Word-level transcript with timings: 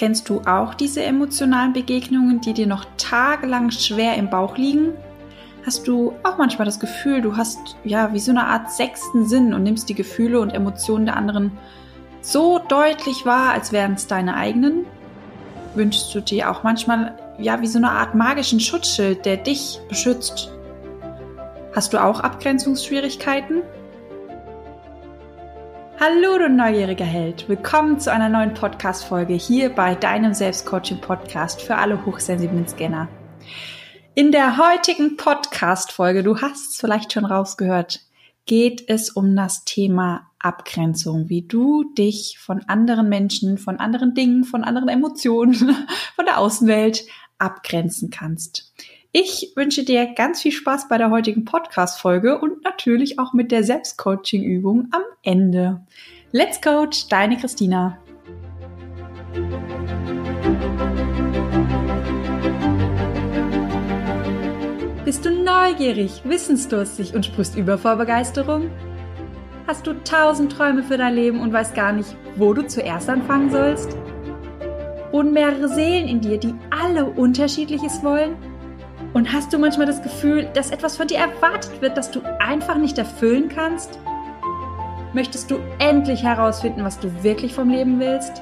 Kennst 0.00 0.30
du 0.30 0.40
auch 0.46 0.72
diese 0.72 1.02
emotionalen 1.02 1.74
Begegnungen, 1.74 2.40
die 2.40 2.54
dir 2.54 2.66
noch 2.66 2.86
tagelang 2.96 3.70
schwer 3.70 4.14
im 4.14 4.30
Bauch 4.30 4.56
liegen? 4.56 4.94
Hast 5.66 5.86
du 5.86 6.14
auch 6.22 6.38
manchmal 6.38 6.64
das 6.64 6.80
Gefühl, 6.80 7.20
du 7.20 7.36
hast 7.36 7.76
ja 7.84 8.10
wie 8.14 8.18
so 8.18 8.30
eine 8.30 8.46
Art 8.46 8.72
sechsten 8.72 9.26
Sinn 9.26 9.52
und 9.52 9.62
nimmst 9.62 9.90
die 9.90 9.94
Gefühle 9.94 10.40
und 10.40 10.54
Emotionen 10.54 11.04
der 11.04 11.18
anderen 11.18 11.52
so 12.22 12.58
deutlich 12.60 13.26
wahr, 13.26 13.52
als 13.52 13.72
wären 13.72 13.92
es 13.92 14.06
deine 14.06 14.36
eigenen? 14.36 14.86
Wünschst 15.74 16.14
du 16.14 16.22
dir 16.22 16.50
auch 16.50 16.62
manchmal 16.62 17.14
ja 17.38 17.60
wie 17.60 17.66
so 17.66 17.76
eine 17.76 17.90
Art 17.90 18.14
magischen 18.14 18.58
Schutzschild, 18.58 19.26
der 19.26 19.36
dich 19.36 19.80
beschützt? 19.90 20.50
Hast 21.74 21.92
du 21.92 22.02
auch 22.02 22.20
Abgrenzungsschwierigkeiten? 22.20 23.64
Hallo, 26.02 26.38
du 26.38 26.48
neugieriger 26.48 27.04
Held. 27.04 27.46
Willkommen 27.46 28.00
zu 28.00 28.10
einer 28.10 28.30
neuen 28.30 28.54
Podcast-Folge 28.54 29.34
hier 29.34 29.68
bei 29.68 29.94
deinem 29.94 30.32
Selbstcoaching-Podcast 30.32 31.60
für 31.60 31.76
alle 31.76 32.06
hochsensiblen 32.06 32.66
Scanner. 32.66 33.06
In 34.14 34.32
der 34.32 34.56
heutigen 34.56 35.18
Podcast-Folge, 35.18 36.22
du 36.22 36.40
hast 36.40 36.70
es 36.70 36.76
vielleicht 36.78 37.12
schon 37.12 37.26
rausgehört, 37.26 38.00
geht 38.46 38.88
es 38.88 39.10
um 39.10 39.36
das 39.36 39.66
Thema 39.66 40.30
Abgrenzung, 40.38 41.28
wie 41.28 41.42
du 41.42 41.84
dich 41.92 42.38
von 42.38 42.62
anderen 42.62 43.10
Menschen, 43.10 43.58
von 43.58 43.76
anderen 43.76 44.14
Dingen, 44.14 44.44
von 44.44 44.64
anderen 44.64 44.88
Emotionen, 44.88 45.54
von 46.16 46.24
der 46.24 46.38
Außenwelt 46.38 47.04
abgrenzen 47.36 48.08
kannst. 48.08 48.72
Ich 49.12 49.54
wünsche 49.56 49.82
dir 49.82 50.14
ganz 50.14 50.40
viel 50.40 50.52
Spaß 50.52 50.86
bei 50.86 50.96
der 50.96 51.10
heutigen 51.10 51.44
Podcast-Folge 51.44 52.38
und 52.38 52.62
natürlich 52.62 53.18
auch 53.18 53.32
mit 53.32 53.50
der 53.50 53.64
Selbstcoaching-Übung 53.64 54.86
am 54.92 55.02
Ende. 55.24 55.80
Let's 56.30 56.60
Coach, 56.60 57.08
deine 57.08 57.36
Christina. 57.36 57.98
Bist 65.04 65.24
du 65.24 65.42
neugierig, 65.42 66.22
wissensdurstig 66.22 67.12
und 67.12 67.26
sprichst 67.26 67.56
über 67.56 67.78
vor 67.78 67.96
Begeisterung? 67.96 68.70
Hast 69.66 69.88
du 69.88 69.94
tausend 70.04 70.52
Träume 70.52 70.84
für 70.84 70.98
dein 70.98 71.16
Leben 71.16 71.40
und 71.40 71.52
weißt 71.52 71.74
gar 71.74 71.90
nicht, 71.90 72.14
wo 72.36 72.54
du 72.54 72.64
zuerst 72.64 73.08
anfangen 73.08 73.50
sollst? 73.50 73.96
Und 75.10 75.32
mehrere 75.32 75.68
Seelen 75.68 76.06
in 76.06 76.20
dir, 76.20 76.38
die 76.38 76.54
alle 76.70 77.06
unterschiedliches 77.06 78.04
wollen? 78.04 78.36
Und 79.12 79.32
hast 79.32 79.52
du 79.52 79.58
manchmal 79.58 79.86
das 79.86 80.02
Gefühl, 80.02 80.48
dass 80.54 80.70
etwas 80.70 80.96
von 80.96 81.08
dir 81.08 81.18
erwartet 81.18 81.80
wird, 81.80 81.96
das 81.96 82.10
du 82.10 82.20
einfach 82.38 82.76
nicht 82.76 82.96
erfüllen 82.96 83.48
kannst? 83.48 83.98
Möchtest 85.12 85.50
du 85.50 85.58
endlich 85.80 86.22
herausfinden, 86.22 86.84
was 86.84 87.00
du 87.00 87.24
wirklich 87.24 87.52
vom 87.52 87.70
Leben 87.70 87.98
willst? 87.98 88.40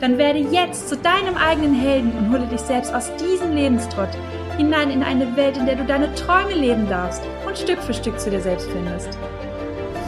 Dann 0.00 0.18
werde 0.18 0.38
jetzt 0.38 0.88
zu 0.88 0.96
deinem 0.96 1.36
eigenen 1.36 1.74
Helden 1.74 2.12
und 2.12 2.32
hole 2.32 2.46
dich 2.46 2.60
selbst 2.60 2.92
aus 2.92 3.12
diesem 3.16 3.54
Lebenstrott 3.54 4.08
hinein 4.56 4.90
in 4.90 5.02
eine 5.02 5.36
Welt, 5.36 5.56
in 5.56 5.66
der 5.66 5.76
du 5.76 5.84
deine 5.84 6.12
Träume 6.14 6.54
leben 6.54 6.88
darfst 6.88 7.22
und 7.46 7.56
Stück 7.56 7.80
für 7.80 7.94
Stück 7.94 8.18
zu 8.18 8.30
dir 8.30 8.40
selbst 8.40 8.68
findest. 8.70 9.16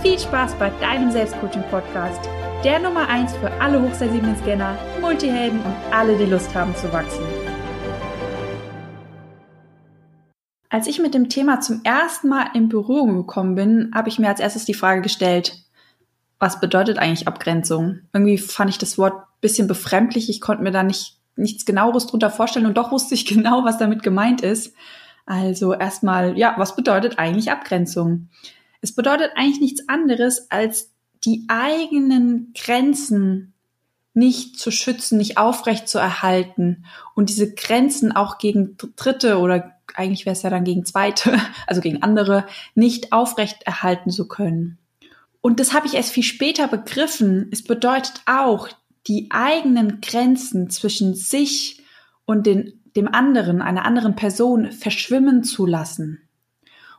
Viel 0.02 0.18
Spaß 0.18 0.54
bei 0.54 0.70
deinem 0.80 1.10
Selbstcoaching-Podcast, 1.10 2.28
der 2.64 2.80
Nummer 2.80 3.08
1 3.08 3.36
für 3.36 3.50
alle 3.60 3.80
hochsensiblen 3.80 4.36
Scanner, 4.42 4.76
Multihelden 5.00 5.60
und 5.60 5.74
alle, 5.92 6.16
die 6.16 6.26
Lust 6.26 6.54
haben 6.54 6.74
zu 6.74 6.92
wachsen. 6.92 7.24
Als 10.72 10.86
ich 10.86 11.00
mit 11.00 11.12
dem 11.12 11.28
Thema 11.28 11.60
zum 11.60 11.82
ersten 11.84 12.30
Mal 12.30 12.46
in 12.54 12.70
Berührung 12.70 13.14
gekommen 13.14 13.54
bin, 13.54 13.90
habe 13.94 14.08
ich 14.08 14.18
mir 14.18 14.28
als 14.28 14.40
erstes 14.40 14.64
die 14.64 14.72
Frage 14.72 15.02
gestellt, 15.02 15.66
was 16.38 16.60
bedeutet 16.60 16.96
eigentlich 16.96 17.28
Abgrenzung? 17.28 18.00
Irgendwie 18.14 18.38
fand 18.38 18.70
ich 18.70 18.78
das 18.78 18.96
Wort 18.96 19.26
bisschen 19.42 19.68
befremdlich. 19.68 20.30
Ich 20.30 20.40
konnte 20.40 20.62
mir 20.62 20.70
da 20.70 20.82
nicht 20.82 21.18
nichts 21.36 21.66
genaueres 21.66 22.06
drunter 22.06 22.30
vorstellen 22.30 22.64
und 22.64 22.78
doch 22.78 22.90
wusste 22.90 23.14
ich 23.14 23.26
genau, 23.26 23.64
was 23.64 23.76
damit 23.76 24.02
gemeint 24.02 24.40
ist. 24.40 24.74
Also 25.26 25.74
erstmal, 25.74 26.38
ja, 26.38 26.54
was 26.56 26.74
bedeutet 26.74 27.18
eigentlich 27.18 27.50
Abgrenzung? 27.50 28.30
Es 28.80 28.94
bedeutet 28.94 29.32
eigentlich 29.36 29.60
nichts 29.60 29.90
anderes, 29.90 30.50
als 30.50 30.90
die 31.22 31.44
eigenen 31.48 32.54
Grenzen 32.54 33.52
nicht 34.14 34.58
zu 34.58 34.70
schützen, 34.70 35.18
nicht 35.18 35.36
aufrecht 35.36 35.86
zu 35.86 35.98
erhalten 35.98 36.86
und 37.14 37.28
diese 37.28 37.52
Grenzen 37.52 38.12
auch 38.12 38.38
gegen 38.38 38.78
Dritte 38.96 39.38
oder 39.38 39.74
eigentlich 39.94 40.26
wäre 40.26 40.34
es 40.34 40.42
ja 40.42 40.50
dann 40.50 40.64
gegen 40.64 40.84
Zweite, 40.84 41.38
also 41.66 41.80
gegen 41.80 42.02
andere, 42.02 42.46
nicht 42.74 43.12
aufrecht 43.12 43.62
erhalten 43.64 44.10
zu 44.10 44.28
können. 44.28 44.78
Und 45.40 45.58
das 45.60 45.74
habe 45.74 45.86
ich 45.86 45.94
erst 45.94 46.12
viel 46.12 46.22
später 46.22 46.68
begriffen. 46.68 47.48
Es 47.50 47.64
bedeutet 47.64 48.22
auch, 48.26 48.68
die 49.08 49.28
eigenen 49.30 50.00
Grenzen 50.00 50.70
zwischen 50.70 51.14
sich 51.14 51.82
und 52.24 52.46
den, 52.46 52.80
dem 52.94 53.08
anderen, 53.08 53.60
einer 53.60 53.84
anderen 53.84 54.14
Person 54.14 54.70
verschwimmen 54.70 55.42
zu 55.42 55.66
lassen. 55.66 56.22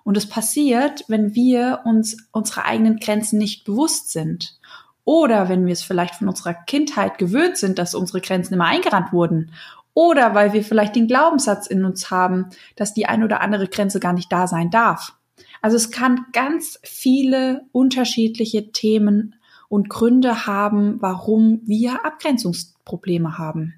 Und 0.04 0.18
es 0.18 0.28
passiert, 0.28 1.06
wenn 1.08 1.34
wir 1.34 1.82
uns 1.86 2.18
unsere 2.32 2.66
eigenen 2.66 2.98
Grenzen 2.98 3.38
nicht 3.38 3.64
bewusst 3.64 4.12
sind. 4.12 4.60
Oder 5.06 5.50
wenn 5.50 5.66
wir 5.66 5.74
es 5.74 5.84
vielleicht 5.84 6.16
von 6.16 6.28
unserer 6.28 6.54
Kindheit 6.54 7.18
gewöhnt 7.18 7.58
sind, 7.58 7.80
dass 7.80 7.96
unsere 7.96 8.22
Grenzen 8.22 8.54
immer 8.54 8.66
eingerannt 8.66 9.14
wurden. 9.14 9.52
Oder 9.94 10.34
weil 10.34 10.54
wir 10.54 10.64
vielleicht 10.64 10.96
den 10.96 11.08
Glaubenssatz 11.08 11.68
in 11.68 11.86
uns 11.86 12.10
haben, 12.10 12.48
dass 12.76 12.94
die 12.94 13.06
ein 13.06 13.24
oder 13.24 13.42
andere 13.42 13.68
Grenze 13.68 14.00
gar 14.00 14.14
nicht 14.14 14.32
da 14.32 14.48
sein 14.48 14.72
darf. 14.72 15.14
Also 15.62 15.78
es 15.78 15.92
kann 15.92 16.26
ganz 16.34 16.80
viele 16.84 17.66
unterschiedliche 17.72 18.72
Themen 18.72 19.36
und 19.70 19.90
Gründe 19.90 20.46
haben, 20.46 21.02
warum 21.02 21.62
wir 21.64 22.06
Abgrenzungsprobleme 22.06 23.38
haben. 23.38 23.76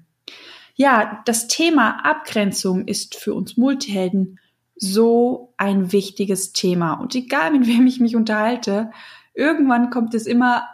Ja, 0.74 1.22
das 1.24 1.48
Thema 1.48 2.04
Abgrenzung 2.04 2.86
ist 2.86 3.14
für 3.14 3.34
uns 3.34 3.56
Multihelden 3.56 4.38
so 4.74 5.54
ein 5.56 5.92
wichtiges 5.92 6.52
Thema. 6.52 6.94
Und 6.94 7.14
egal 7.14 7.50
mit 7.50 7.66
wem 7.66 7.86
ich 7.86 7.98
mich 7.98 8.14
unterhalte, 8.14 8.90
irgendwann 9.32 9.90
kommt 9.90 10.12
es 10.14 10.26
immer 10.26 10.64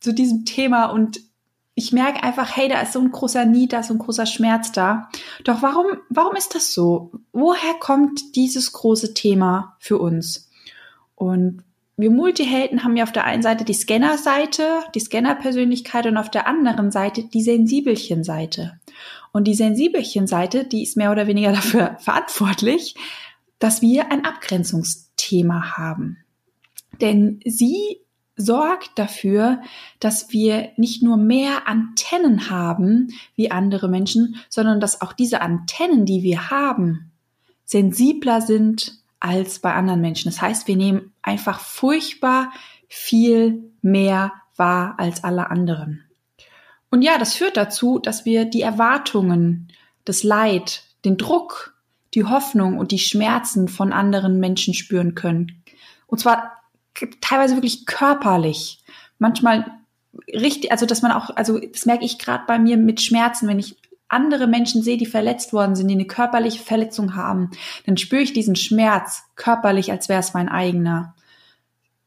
zu 0.00 0.12
diesem 0.12 0.44
Thema 0.44 0.86
und 0.86 1.20
ich 1.74 1.92
merke 1.92 2.22
einfach, 2.22 2.56
hey, 2.56 2.68
da 2.68 2.80
ist 2.80 2.92
so 2.92 3.00
ein 3.00 3.10
großer 3.10 3.44
Need, 3.44 3.72
da 3.72 3.80
ist 3.80 3.88
so 3.88 3.94
ein 3.94 3.98
großer 3.98 4.26
Schmerz 4.26 4.70
da. 4.70 5.08
Doch 5.42 5.60
warum, 5.62 5.86
warum 6.08 6.36
ist 6.36 6.54
das 6.54 6.72
so? 6.72 7.10
Woher 7.32 7.74
kommt 7.80 8.36
dieses 8.36 8.72
große 8.72 9.14
Thema 9.14 9.76
für 9.80 9.98
uns? 9.98 10.48
Und 11.16 11.64
wir 11.96 12.10
Multihelden 12.10 12.84
haben 12.84 12.96
ja 12.96 13.04
auf 13.04 13.12
der 13.12 13.24
einen 13.24 13.42
Seite 13.42 13.64
die 13.64 13.74
Scanner-Seite, 13.74 14.84
die 14.94 15.00
Scanner-Persönlichkeit 15.00 16.06
und 16.06 16.16
auf 16.16 16.30
der 16.30 16.46
anderen 16.46 16.90
Seite 16.90 17.24
die 17.24 17.42
Sensibelchen-Seite. 17.42 18.80
Und 19.32 19.44
die 19.44 19.54
Sensibelchen-Seite, 19.54 20.64
die 20.64 20.82
ist 20.82 20.96
mehr 20.96 21.10
oder 21.10 21.26
weniger 21.26 21.52
dafür 21.52 21.96
verantwortlich, 21.98 22.94
dass 23.58 23.82
wir 23.82 24.12
ein 24.12 24.24
Abgrenzungsthema 24.24 25.76
haben. 25.76 26.18
Denn 27.00 27.40
sie 27.44 28.03
sorgt 28.36 28.98
dafür, 28.98 29.60
dass 30.00 30.30
wir 30.30 30.70
nicht 30.76 31.02
nur 31.02 31.16
mehr 31.16 31.68
Antennen 31.68 32.50
haben 32.50 33.08
wie 33.36 33.50
andere 33.50 33.88
Menschen, 33.88 34.36
sondern 34.48 34.80
dass 34.80 35.00
auch 35.00 35.12
diese 35.12 35.40
Antennen, 35.40 36.04
die 36.04 36.22
wir 36.22 36.50
haben, 36.50 37.12
sensibler 37.64 38.40
sind 38.40 38.98
als 39.20 39.60
bei 39.60 39.72
anderen 39.72 40.00
Menschen. 40.00 40.30
Das 40.30 40.40
heißt, 40.42 40.68
wir 40.68 40.76
nehmen 40.76 41.12
einfach 41.22 41.60
furchtbar 41.60 42.52
viel 42.88 43.70
mehr 43.82 44.32
wahr 44.56 44.94
als 44.98 45.24
alle 45.24 45.50
anderen. 45.50 46.04
Und 46.90 47.02
ja, 47.02 47.18
das 47.18 47.34
führt 47.34 47.56
dazu, 47.56 47.98
dass 47.98 48.24
wir 48.24 48.44
die 48.44 48.62
Erwartungen, 48.62 49.68
das 50.04 50.22
Leid, 50.22 50.84
den 51.04 51.16
Druck, 51.16 51.74
die 52.14 52.24
Hoffnung 52.24 52.78
und 52.78 52.92
die 52.92 52.98
Schmerzen 52.98 53.68
von 53.68 53.92
anderen 53.92 54.38
Menschen 54.38 54.74
spüren 54.74 55.14
können. 55.14 55.62
Und 56.06 56.18
zwar 56.18 56.53
teilweise 57.20 57.56
wirklich 57.56 57.86
körperlich. 57.86 58.82
Manchmal 59.18 59.66
richtig, 60.32 60.70
also 60.72 60.86
dass 60.86 61.02
man 61.02 61.12
auch, 61.12 61.30
also 61.36 61.58
das 61.58 61.86
merke 61.86 62.04
ich 62.04 62.18
gerade 62.18 62.44
bei 62.46 62.58
mir 62.58 62.76
mit 62.76 63.00
Schmerzen, 63.00 63.48
wenn 63.48 63.58
ich 63.58 63.76
andere 64.08 64.46
Menschen 64.46 64.82
sehe, 64.82 64.96
die 64.96 65.06
verletzt 65.06 65.52
worden 65.52 65.74
sind, 65.74 65.88
die 65.88 65.94
eine 65.94 66.06
körperliche 66.06 66.62
Verletzung 66.62 67.16
haben, 67.16 67.50
dann 67.86 67.96
spüre 67.96 68.22
ich 68.22 68.32
diesen 68.32 68.56
Schmerz 68.56 69.24
körperlich, 69.34 69.90
als 69.90 70.08
wäre 70.08 70.20
es 70.20 70.34
mein 70.34 70.48
eigener. 70.48 71.14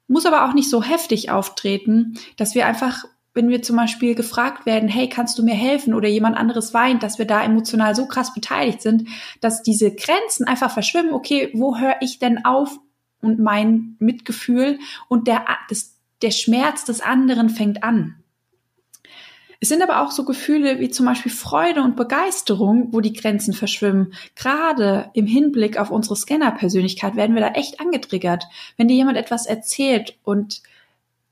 Muss 0.08 0.26
aber 0.26 0.48
auch 0.48 0.54
nicht 0.54 0.70
so 0.70 0.84
heftig 0.84 1.32
auftreten, 1.32 2.18
dass 2.38 2.56
wir 2.56 2.66
einfach, 2.66 3.04
wenn 3.34 3.50
wir 3.50 3.62
zum 3.62 3.76
Beispiel 3.76 4.16
gefragt 4.16 4.66
werden, 4.66 4.88
hey, 4.88 5.10
kannst 5.10 5.38
du 5.38 5.44
mir 5.44 5.56
helfen 5.56 5.94
oder 5.94 6.08
jemand 6.08 6.38
anderes 6.38 6.74
weint, 6.74 7.04
dass 7.04 7.18
wir 7.18 7.26
da 7.26 7.44
emotional 7.44 7.94
so 7.94 8.06
krass 8.06 8.34
beteiligt 8.34 8.82
sind, 8.82 9.10
dass 9.42 9.64
diese 9.64 9.94
Grenzen 9.94 10.48
einfach 10.48 10.72
verschwimmen. 10.72 11.14
Okay, 11.14 11.52
wo 11.54 11.78
höre 11.78 11.98
ich 12.00 12.20
denn 12.20 12.46
auf 12.46 12.80
und 13.22 13.40
mein 13.40 13.96
Mitgefühl 14.00 14.80
und 15.08 15.28
der, 15.28 15.46
das, 15.70 15.96
der 16.22 16.32
Schmerz 16.32 16.86
des 16.86 17.02
anderen 17.02 17.50
fängt 17.50 17.84
an. 17.84 18.16
Es 19.60 19.70
sind 19.70 19.82
aber 19.82 20.02
auch 20.02 20.12
so 20.12 20.24
Gefühle 20.24 20.80
wie 20.80 20.90
zum 20.90 21.08
Beispiel 21.08 21.32
Freude 21.32 21.82
und 21.82 21.96
Begeisterung, 21.96 22.90
wo 22.92 23.02
die 23.02 23.14
Grenzen 23.14 23.54
verschwimmen. 23.54 24.14
Gerade 24.36 25.10
im 25.14 25.26
Hinblick 25.26 25.80
auf 25.80 25.90
unsere 25.90 26.16
Scanner-Persönlichkeit 26.16 27.16
werden 27.16 27.36
wir 27.36 27.42
da 27.42 27.50
echt 27.54 27.80
angetriggert. 27.80 28.46
Wenn 28.78 28.88
dir 28.88 28.96
jemand 28.96 29.18
etwas 29.18 29.48
erzählt 29.48 30.18
und 30.24 30.62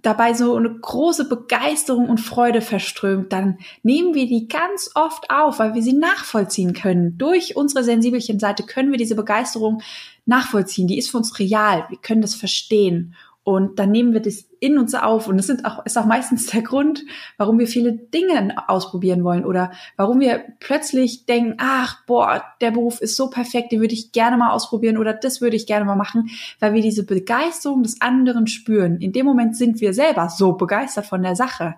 dabei 0.05 0.33
so 0.33 0.55
eine 0.55 0.73
große 0.73 1.27
Begeisterung 1.27 2.09
und 2.09 2.19
Freude 2.19 2.61
verströmt, 2.61 3.33
dann 3.33 3.57
nehmen 3.83 4.13
wir 4.13 4.27
die 4.27 4.47
ganz 4.47 4.91
oft 4.95 5.29
auf, 5.29 5.59
weil 5.59 5.73
wir 5.73 5.81
sie 5.81 5.93
nachvollziehen 5.93 6.73
können. 6.73 7.17
Durch 7.17 7.55
unsere 7.55 7.83
sensibelchen 7.83 8.39
Seite 8.39 8.63
können 8.63 8.91
wir 8.91 8.97
diese 8.97 9.15
Begeisterung 9.15 9.81
nachvollziehen. 10.25 10.87
Die 10.87 10.97
ist 10.97 11.09
für 11.11 11.17
uns 11.17 11.39
real. 11.39 11.85
Wir 11.89 11.97
können 11.97 12.21
das 12.21 12.35
verstehen. 12.35 13.15
Und 13.45 13.77
dann 13.77 13.91
nehmen 13.91 14.11
wir 14.11 14.23
das 14.23 14.43
in 14.59 14.79
uns 14.79 14.95
auf. 14.95 15.27
Und 15.27 15.37
das 15.37 15.45
sind 15.45 15.65
auch, 15.65 15.85
ist 15.85 15.99
auch 15.99 16.07
meistens 16.07 16.47
der 16.47 16.63
Grund, 16.63 17.05
warum 17.37 17.59
wir 17.59 17.67
viele 17.67 17.93
Dinge 17.93 18.55
ausprobieren 18.67 19.23
wollen 19.23 19.45
oder 19.45 19.71
warum 19.97 20.19
wir 20.19 20.43
plötzlich 20.59 21.27
denken, 21.27 21.53
ach, 21.59 22.03
boah, 22.07 22.43
der 22.59 22.71
Beruf 22.71 23.01
ist 23.01 23.15
so 23.15 23.29
perfekt, 23.29 23.71
den 23.71 23.81
würde 23.81 23.93
ich 23.93 24.11
gerne 24.11 24.35
mal 24.35 24.49
ausprobieren 24.49 24.97
oder 24.97 25.13
das 25.13 25.41
würde 25.41 25.55
ich 25.55 25.67
gerne 25.67 25.85
mal 25.85 25.95
machen, 25.95 26.31
weil 26.59 26.73
wir 26.73 26.81
diese 26.81 27.05
Begeisterung 27.05 27.83
des 27.83 28.01
anderen 28.01 28.47
spüren. 28.47 28.99
In 28.99 29.13
dem 29.13 29.27
Moment 29.27 29.55
sind 29.55 29.79
wir 29.79 29.93
selber 29.93 30.29
so 30.29 30.53
begeistert 30.53 31.05
von 31.05 31.21
der 31.21 31.35
Sache. 31.35 31.75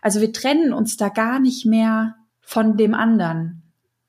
Also 0.00 0.22
wir 0.22 0.32
trennen 0.32 0.72
uns 0.72 0.96
da 0.96 1.10
gar 1.10 1.38
nicht 1.38 1.66
mehr 1.66 2.16
von 2.40 2.78
dem 2.78 2.94
anderen. 2.94 3.60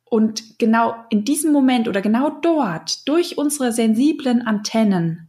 Und 0.06 0.60
genau 0.60 0.96
in 1.10 1.26
diesem 1.26 1.52
Moment 1.52 1.90
oder 1.90 2.00
genau 2.00 2.30
dort, 2.30 3.06
durch 3.10 3.38
unsere 3.38 3.74
sensiblen 3.74 4.42
Antennen, 4.48 5.28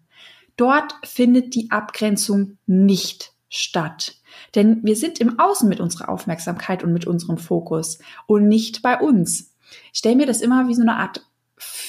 Dort 0.62 0.94
findet 1.02 1.56
die 1.56 1.72
Abgrenzung 1.72 2.56
nicht 2.66 3.32
statt. 3.48 4.14
Denn 4.54 4.78
wir 4.84 4.94
sind 4.94 5.18
im 5.18 5.40
Außen 5.40 5.68
mit 5.68 5.80
unserer 5.80 6.08
Aufmerksamkeit 6.08 6.84
und 6.84 6.92
mit 6.92 7.04
unserem 7.04 7.36
Fokus 7.36 7.98
und 8.28 8.46
nicht 8.46 8.80
bei 8.80 9.00
uns. 9.00 9.56
Ich 9.92 9.98
stelle 9.98 10.14
mir 10.14 10.26
das 10.26 10.40
immer 10.40 10.68
wie 10.68 10.74
so 10.74 10.82
eine 10.82 10.94
Art 10.94 11.26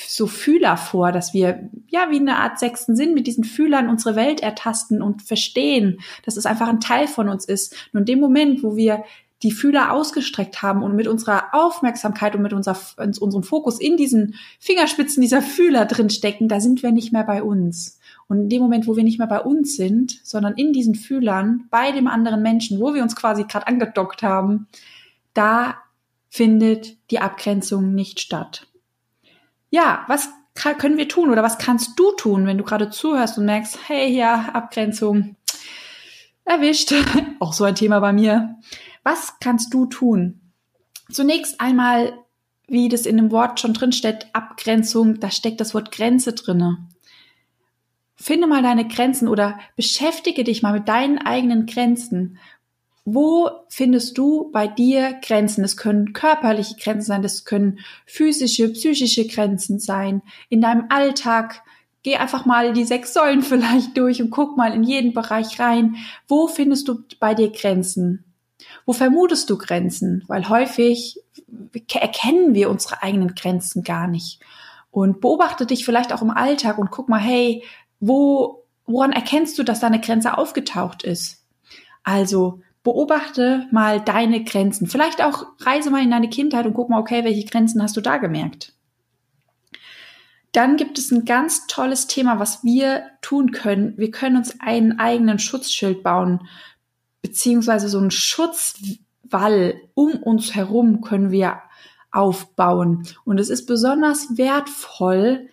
so 0.08 0.26
Fühler 0.26 0.76
vor, 0.76 1.12
dass 1.12 1.36
wir 1.36 1.70
ja 1.88 2.10
wie 2.10 2.20
eine 2.20 2.38
Art 2.38 2.58
sechsten 2.58 2.96
Sinn 2.96 3.14
mit 3.14 3.28
diesen 3.28 3.44
Fühlern 3.44 3.90
unsere 3.90 4.16
Welt 4.16 4.42
ertasten 4.42 5.04
und 5.04 5.22
verstehen, 5.22 6.00
dass 6.26 6.36
es 6.36 6.48
einfach 6.48 6.68
ein 6.68 6.80
Teil 6.80 7.08
von 7.08 7.30
uns 7.30 7.46
ist. 7.46 7.76
Nur 7.92 8.02
in 8.02 8.08
dem 8.08 8.20
Moment, 8.20 8.64
wo 8.64 8.76
wir 8.76 9.04
die 9.44 9.52
Fühler 9.52 9.92
ausgestreckt 9.92 10.64
haben 10.64 10.82
und 10.82 10.96
mit 10.96 11.08
unserer 11.08 11.54
Aufmerksamkeit 11.54 12.36
und 12.36 12.42
mit 12.42 12.54
unser, 12.54 12.76
unserem 12.98 13.44
Fokus 13.44 13.80
in 13.80 13.98
diesen 13.98 14.34
Fingerspitzen 14.58 15.22
dieser 15.22 15.44
Fühler 15.44 15.86
drin 15.86 16.10
stecken, 16.10 16.48
da 16.48 16.60
sind 16.60 16.82
wir 16.82 16.92
nicht 16.92 17.14
mehr 17.14 17.24
bei 17.24 17.44
uns. 17.44 18.00
Und 18.34 18.40
in 18.40 18.50
dem 18.50 18.64
Moment, 18.64 18.88
wo 18.88 18.96
wir 18.96 19.04
nicht 19.04 19.20
mehr 19.20 19.28
bei 19.28 19.40
uns 19.40 19.76
sind, 19.76 20.20
sondern 20.24 20.56
in 20.56 20.74
diesen 20.74 20.96
Fühlern, 20.96 21.68
bei 21.70 21.92
dem 21.92 22.08
anderen 22.08 22.42
Menschen, 22.42 22.80
wo 22.80 22.96
wir 22.96 23.04
uns 23.04 23.16
quasi 23.16 23.44
gerade 23.44 23.68
angedockt 23.68 24.24
haben, 24.24 24.68
da 25.36 25.76
findet 26.30 26.98
die 27.12 27.20
Abgrenzung 27.20 27.94
nicht 27.94 28.20
statt. 28.20 28.66
Ja, 29.70 30.04
was 30.08 30.30
können 30.56 30.98
wir 30.98 31.08
tun 31.08 31.30
oder 31.30 31.44
was 31.44 31.60
kannst 31.60 32.00
du 32.00 32.12
tun, 32.14 32.48
wenn 32.48 32.58
du 32.58 32.64
gerade 32.64 32.90
zuhörst 32.90 33.38
und 33.38 33.46
merkst, 33.46 33.78
hey, 33.88 34.12
ja, 34.12 34.50
Abgrenzung 34.54 35.36
erwischt. 36.44 36.92
Auch 37.40 37.54
so 37.54 37.66
ein 37.66 37.76
Thema 37.76 38.00
bei 38.00 38.14
mir. 38.14 38.56
Was 39.04 39.36
kannst 39.42 39.72
du 39.76 39.86
tun? 39.86 40.42
Zunächst 41.12 41.62
einmal, 41.62 42.14
wie 42.68 42.90
das 42.90 43.06
in 43.06 43.18
dem 43.18 43.30
Wort 43.30 43.60
schon 43.60 43.76
drin 43.76 43.92
steht, 43.92 44.26
Abgrenzung, 44.34 45.20
da 45.20 45.30
steckt 45.30 45.62
das 45.62 45.76
Wort 45.76 45.92
Grenze 45.92 46.34
drinne. 46.34 46.88
Finde 48.24 48.48
mal 48.48 48.64
deine 48.64 48.88
Grenzen 48.88 49.28
oder 49.28 49.60
beschäftige 49.76 50.46
dich 50.46 50.62
mal 50.62 50.72
mit 50.72 50.88
deinen 50.88 51.18
eigenen 51.18 51.66
Grenzen. 51.66 52.38
Wo 53.04 53.50
findest 53.68 54.18
du 54.18 54.50
bei 54.54 54.66
dir 54.66 55.20
Grenzen? 55.22 55.62
Es 55.66 55.76
können 55.76 56.14
körperliche 56.14 56.76
Grenzen 56.82 57.08
sein, 57.08 57.22
das 57.22 57.44
können 57.44 57.80
physische, 58.06 58.70
psychische 58.70 59.28
Grenzen 59.28 59.78
sein. 59.78 60.22
In 60.48 60.62
deinem 60.62 60.86
Alltag 60.88 61.64
geh 62.04 62.16
einfach 62.16 62.46
mal 62.46 62.72
die 62.72 62.86
sechs 62.86 63.14
Säulen 63.14 63.42
vielleicht 63.44 63.98
durch 63.98 64.22
und 64.22 64.30
guck 64.30 64.56
mal 64.56 64.74
in 64.74 64.84
jeden 64.84 65.14
Bereich 65.14 65.60
rein. 65.60 65.98
Wo 66.30 66.48
findest 66.48 66.88
du 66.88 67.04
bei 67.20 67.34
dir 67.34 67.52
Grenzen? 67.52 68.24
Wo 68.86 68.94
vermutest 68.94 69.50
du 69.50 69.58
Grenzen? 69.58 70.24
Weil 70.28 70.48
häufig 70.48 71.20
erkennen 71.94 72.54
wir 72.54 72.70
unsere 72.70 73.04
eigenen 73.04 73.36
Grenzen 73.36 73.84
gar 73.84 74.08
nicht. 74.08 74.40
Und 74.92 75.20
beobachte 75.20 75.66
dich 75.66 75.84
vielleicht 75.84 76.14
auch 76.14 76.22
im 76.22 76.30
Alltag 76.30 76.78
und 76.78 76.92
guck 76.92 77.10
mal, 77.10 77.20
hey, 77.20 77.64
wo, 78.06 78.66
woran 78.86 79.14
erkennst 79.14 79.58
du, 79.58 79.64
dass 79.64 79.80
da 79.80 79.88
eine 79.88 80.02
Grenze 80.02 80.38
aufgetaucht 80.38 81.04
ist? 81.04 81.46
Also 82.04 82.62
beobachte 82.84 83.66
mal 83.72 84.02
deine 84.02 84.44
Grenzen. 84.44 84.88
Vielleicht 84.88 85.24
auch 85.24 85.46
reise 85.62 85.90
mal 85.90 86.04
in 86.04 86.12
deine 86.12 86.30
Kindheit 86.30 86.66
und 86.66 86.74
guck 86.74 86.90
mal, 86.90 87.00
okay, 87.00 87.24
welche 87.24 87.48
Grenzen 87.48 87.82
hast 87.82 87.96
du 87.96 88.02
da 88.02 88.18
gemerkt? 88.18 88.74
Dann 90.52 90.76
gibt 90.76 91.00
es 91.00 91.12
ein 91.12 91.24
ganz 91.24 91.66
tolles 91.68 92.08
Thema, 92.08 92.40
was 92.40 92.64
wir 92.64 93.06
tun 93.22 93.52
können. 93.52 93.98
Wir 93.98 94.12
können 94.12 94.36
uns 94.36 94.60
einen 94.60 95.00
eigenen 95.00 95.40
Schutzschild 95.40 96.04
bauen, 96.04 96.48
beziehungsweise 97.22 97.88
so 97.88 98.00
einen 98.00 98.12
Schutzwall 98.12 99.76
um 99.94 100.22
uns 100.22 100.54
herum 100.54 101.00
können 101.02 101.32
wir 101.32 101.62
aufbauen. 102.12 103.08
Und 103.24 103.40
es 103.40 103.50
ist 103.50 103.66
besonders 103.66 104.38
wertvoll, 104.38 105.48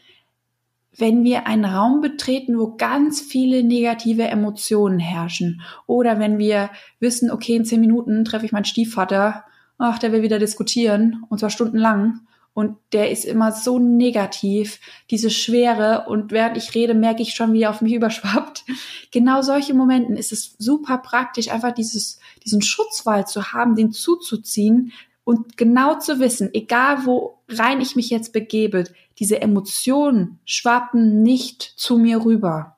wenn 1.00 1.24
wir 1.24 1.46
einen 1.46 1.64
Raum 1.64 2.00
betreten, 2.00 2.58
wo 2.58 2.76
ganz 2.76 3.20
viele 3.20 3.64
negative 3.64 4.24
Emotionen 4.24 4.98
herrschen. 4.98 5.62
Oder 5.86 6.18
wenn 6.18 6.38
wir 6.38 6.70
wissen, 6.98 7.30
okay, 7.30 7.56
in 7.56 7.64
zehn 7.64 7.80
Minuten 7.80 8.24
treffe 8.24 8.46
ich 8.46 8.52
meinen 8.52 8.64
Stiefvater, 8.64 9.44
ach, 9.78 9.98
der 9.98 10.12
will 10.12 10.22
wieder 10.22 10.38
diskutieren, 10.38 11.24
und 11.28 11.38
zwar 11.38 11.50
stundenlang. 11.50 12.20
Und 12.52 12.76
der 12.92 13.10
ist 13.10 13.24
immer 13.24 13.52
so 13.52 13.78
negativ, 13.78 14.80
diese 15.10 15.30
Schwere. 15.30 16.06
Und 16.08 16.32
während 16.32 16.56
ich 16.56 16.74
rede, 16.74 16.94
merke 16.94 17.22
ich 17.22 17.34
schon, 17.34 17.52
wie 17.52 17.62
er 17.62 17.70
auf 17.70 17.80
mich 17.80 17.92
überschwappt. 17.94 18.64
Genau 19.10 19.40
solche 19.42 19.72
Momenten 19.72 20.16
ist 20.16 20.32
es 20.32 20.56
super 20.58 20.98
praktisch, 20.98 21.50
einfach 21.50 21.72
dieses, 21.72 22.18
diesen 22.44 22.60
Schutzwall 22.60 23.26
zu 23.26 23.52
haben, 23.52 23.74
den 23.76 23.92
zuzuziehen, 23.92 24.92
und 25.30 25.56
genau 25.56 25.96
zu 25.98 26.18
wissen, 26.18 26.50
egal 26.54 27.06
wo 27.06 27.38
rein 27.48 27.80
ich 27.80 27.94
mich 27.94 28.10
jetzt 28.10 28.32
begebe, 28.32 28.84
diese 29.20 29.40
Emotionen 29.40 30.40
schwappen 30.44 31.22
nicht 31.22 31.62
zu 31.62 31.98
mir 31.98 32.24
rüber. 32.24 32.76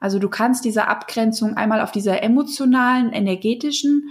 Also 0.00 0.18
du 0.18 0.28
kannst 0.28 0.66
diese 0.66 0.88
Abgrenzung 0.88 1.56
einmal 1.56 1.80
auf 1.80 1.90
dieser 1.90 2.22
emotionalen, 2.22 3.12
energetischen 3.12 4.10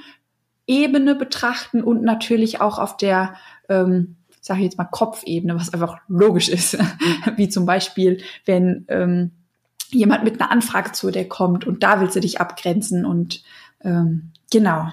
Ebene 0.65 1.13
betrachten 1.13 1.83
und 1.83 2.01
natürlich 2.03 2.61
auch 2.61 2.79
auf 2.79 2.97
der, 2.97 3.35
ähm, 3.69 4.15
sage 4.41 4.61
ich 4.61 4.65
jetzt 4.65 4.77
mal, 4.77 4.85
Kopfebene, 4.85 5.55
was 5.55 5.73
einfach 5.73 5.97
logisch 6.07 6.49
ist. 6.49 6.77
Wie 7.35 7.49
zum 7.49 7.65
Beispiel, 7.65 8.23
wenn 8.45 8.85
ähm, 8.87 9.31
jemand 9.91 10.23
mit 10.23 10.41
einer 10.41 10.51
Anfrage 10.51 10.93
zu 10.93 11.11
dir 11.11 11.27
kommt 11.27 11.67
und 11.67 11.83
da 11.83 12.01
willst 12.01 12.15
du 12.15 12.21
dich 12.21 12.41
abgrenzen 12.41 13.05
und 13.05 13.43
ähm, 13.81 14.31
genau. 14.51 14.87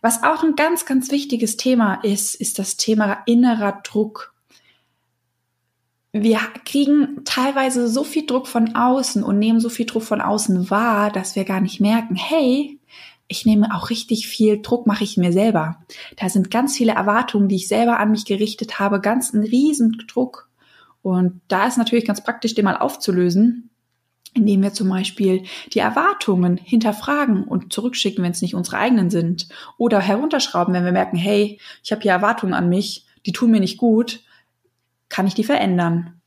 Was 0.00 0.22
auch 0.22 0.42
ein 0.42 0.56
ganz, 0.56 0.86
ganz 0.86 1.10
wichtiges 1.10 1.56
Thema 1.56 1.96
ist, 2.02 2.34
ist 2.34 2.58
das 2.58 2.76
Thema 2.76 3.18
innerer 3.26 3.80
Druck. 3.84 4.34
Wir 6.22 6.38
kriegen 6.64 7.22
teilweise 7.24 7.88
so 7.88 8.02
viel 8.02 8.24
Druck 8.24 8.46
von 8.46 8.74
außen 8.74 9.22
und 9.22 9.38
nehmen 9.38 9.60
so 9.60 9.68
viel 9.68 9.84
Druck 9.84 10.02
von 10.02 10.22
außen 10.22 10.70
wahr, 10.70 11.10
dass 11.10 11.36
wir 11.36 11.44
gar 11.44 11.60
nicht 11.60 11.80
merken, 11.80 12.14
hey, 12.14 12.78
ich 13.28 13.44
nehme 13.44 13.74
auch 13.74 13.90
richtig 13.90 14.26
viel 14.26 14.62
Druck, 14.62 14.86
mache 14.86 15.04
ich 15.04 15.16
mir 15.16 15.32
selber. 15.32 15.84
Da 16.16 16.28
sind 16.28 16.50
ganz 16.50 16.76
viele 16.76 16.92
Erwartungen, 16.92 17.48
die 17.48 17.56
ich 17.56 17.68
selber 17.68 17.98
an 17.98 18.12
mich 18.12 18.24
gerichtet 18.24 18.78
habe, 18.78 19.00
ganz 19.00 19.34
ein 19.34 19.42
riesen 19.42 20.04
Druck. 20.08 20.48
Und 21.02 21.40
da 21.48 21.66
ist 21.66 21.76
natürlich 21.76 22.06
ganz 22.06 22.22
praktisch, 22.22 22.54
den 22.54 22.64
mal 22.64 22.76
aufzulösen 22.76 23.70
indem 24.36 24.62
wir 24.62 24.72
zum 24.74 24.90
Beispiel 24.90 25.44
die 25.72 25.78
Erwartungen 25.78 26.58
hinterfragen 26.58 27.44
und 27.44 27.72
zurückschicken, 27.72 28.22
wenn 28.22 28.32
es 28.32 28.42
nicht 28.42 28.54
unsere 28.54 28.76
eigenen 28.76 29.08
sind. 29.08 29.48
Oder 29.78 29.98
herunterschrauben, 29.98 30.74
wenn 30.74 30.84
wir 30.84 30.92
merken, 30.92 31.16
hey, 31.16 31.58
ich 31.82 31.90
habe 31.90 32.02
hier 32.02 32.12
Erwartungen 32.12 32.52
an 32.52 32.68
mich, 32.68 33.06
die 33.24 33.32
tun 33.32 33.50
mir 33.50 33.60
nicht 33.60 33.78
gut, 33.78 34.20
kann 35.08 35.26
ich 35.26 35.34
die 35.34 35.44
verändern. 35.44 36.20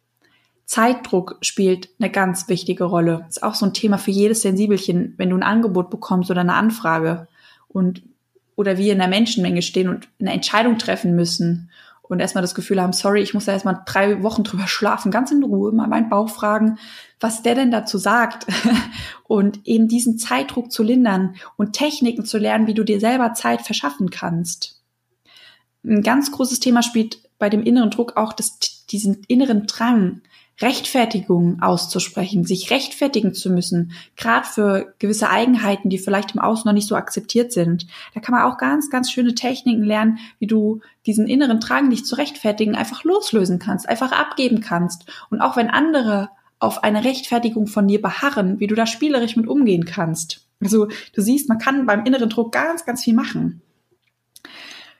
Zeitdruck 0.65 1.37
spielt 1.41 1.89
eine 1.99 2.11
ganz 2.11 2.47
wichtige 2.47 2.83
Rolle. 2.83 3.25
Ist 3.27 3.41
auch 3.41 3.55
so 3.55 3.65
ein 3.65 3.73
Thema 3.73 3.97
für 3.97 4.11
jedes 4.11 4.43
Sensibelchen, 4.43 5.15
wenn 5.17 5.31
du 5.31 5.35
ein 5.35 5.43
Angebot 5.43 5.89
bekommst 5.89 6.29
oder 6.29 6.41
eine 6.41 6.53
Anfrage 6.53 7.27
und 7.67 8.03
oder 8.55 8.77
wir 8.77 8.91
in 8.91 8.99
der 8.99 9.07
Menschenmenge 9.07 9.61
stehen 9.61 9.87
und 9.87 10.09
eine 10.19 10.33
Entscheidung 10.33 10.77
treffen 10.77 11.15
müssen 11.15 11.71
und 12.01 12.19
erstmal 12.19 12.41
das 12.41 12.55
Gefühl 12.55 12.81
haben, 12.81 12.91
sorry, 12.91 13.21
ich 13.21 13.33
muss 13.33 13.45
da 13.45 13.53
erstmal 13.53 13.81
drei 13.85 14.21
Wochen 14.21 14.43
drüber 14.43 14.67
schlafen, 14.67 15.11
ganz 15.11 15.31
in 15.31 15.43
Ruhe, 15.43 15.71
mal 15.71 15.87
meinen 15.87 16.09
Bauch 16.09 16.29
fragen, 16.29 16.77
was 17.19 17.41
der 17.41 17.55
denn 17.55 17.71
dazu 17.71 17.97
sagt 17.97 18.45
und 19.23 19.65
eben 19.65 19.87
diesen 19.87 20.17
Zeitdruck 20.17 20.71
zu 20.71 20.83
lindern 20.83 21.35
und 21.55 21.73
Techniken 21.73 22.25
zu 22.25 22.37
lernen, 22.37 22.67
wie 22.67 22.73
du 22.73 22.83
dir 22.83 22.99
selber 22.99 23.33
Zeit 23.33 23.61
verschaffen 23.61 24.09
kannst. 24.09 24.81
Ein 25.85 26.03
ganz 26.03 26.31
großes 26.31 26.59
Thema 26.59 26.83
spielt 26.83 27.28
bei 27.39 27.49
dem 27.49 27.63
inneren 27.63 27.89
Druck 27.89 28.17
auch 28.17 28.33
das, 28.33 28.59
diesen 28.91 29.23
inneren 29.27 29.65
Drang, 29.65 30.21
Rechtfertigungen 30.61 31.61
auszusprechen, 31.61 32.43
sich 32.43 32.69
rechtfertigen 32.69 33.33
zu 33.33 33.49
müssen, 33.49 33.93
gerade 34.17 34.45
für 34.45 34.93
gewisse 34.99 35.29
Eigenheiten, 35.29 35.89
die 35.89 35.97
vielleicht 35.97 36.35
im 36.35 36.41
Außen 36.41 36.67
noch 36.67 36.73
nicht 36.73 36.87
so 36.87 36.95
akzeptiert 36.95 37.53
sind. 37.53 37.87
Da 38.13 38.19
kann 38.19 38.35
man 38.35 38.43
auch 38.43 38.57
ganz, 38.57 38.89
ganz 38.89 39.09
schöne 39.09 39.35
Techniken 39.35 39.83
lernen, 39.83 40.19
wie 40.37 40.47
du 40.47 40.81
diesen 41.05 41.27
inneren 41.27 41.61
Drang, 41.61 41.89
dich 41.89 42.03
zu 42.03 42.15
rechtfertigen, 42.15 42.75
einfach 42.75 43.05
loslösen 43.05 43.57
kannst, 43.59 43.87
einfach 43.87 44.11
abgeben 44.11 44.59
kannst. 44.59 45.09
Und 45.29 45.39
auch 45.39 45.55
wenn 45.55 45.69
andere 45.69 46.29
auf 46.59 46.83
eine 46.83 47.05
Rechtfertigung 47.05 47.67
von 47.67 47.87
dir 47.87 48.01
beharren, 48.01 48.59
wie 48.59 48.67
du 48.67 48.75
da 48.75 48.85
spielerisch 48.85 49.37
mit 49.37 49.47
umgehen 49.47 49.85
kannst. 49.85 50.45
Also 50.61 50.89
du 51.13 51.21
siehst, 51.21 51.47
man 51.47 51.57
kann 51.57 51.85
beim 51.85 52.03
inneren 52.03 52.29
Druck 52.29 52.51
ganz, 52.51 52.85
ganz 52.85 53.03
viel 53.03 53.13
machen. 53.13 53.61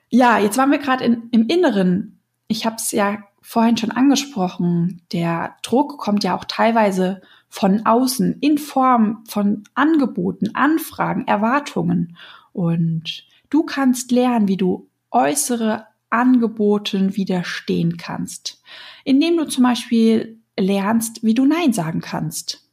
Ja, 0.10 0.40
jetzt 0.40 0.58
waren 0.58 0.72
wir 0.72 0.78
gerade 0.78 1.04
im 1.04 1.48
Inneren. 1.48 2.19
Ich 2.52 2.66
habe 2.66 2.78
es 2.78 2.92
ja 2.92 3.20
vorhin 3.42 3.78
schon 3.78 3.92
angesprochen. 3.92 5.04
Der 5.14 5.56
Druck 5.62 6.00
kommt 6.00 6.24
ja 6.24 6.36
auch 6.36 6.46
teilweise 6.46 7.22
von 7.48 7.86
außen 7.86 8.40
in 8.42 8.58
Form 8.58 9.24
von 9.28 9.64
Angeboten, 9.76 10.56
Anfragen, 10.56 11.28
Erwartungen. 11.28 12.18
Und 12.52 13.28
du 13.52 13.64
kannst 13.64 14.12
lernen, 14.12 14.48
wie 14.48 14.58
du 14.58 14.90
äußere 15.12 15.86
Angeboten 16.10 17.16
widerstehen 17.16 17.98
kannst, 17.98 18.62
indem 19.04 19.38
du 19.38 19.46
zum 19.46 19.64
Beispiel 19.64 20.42
lernst, 20.58 21.24
wie 21.24 21.36
du 21.36 21.46
Nein 21.46 21.72
sagen 21.72 22.02
kannst. 22.02 22.68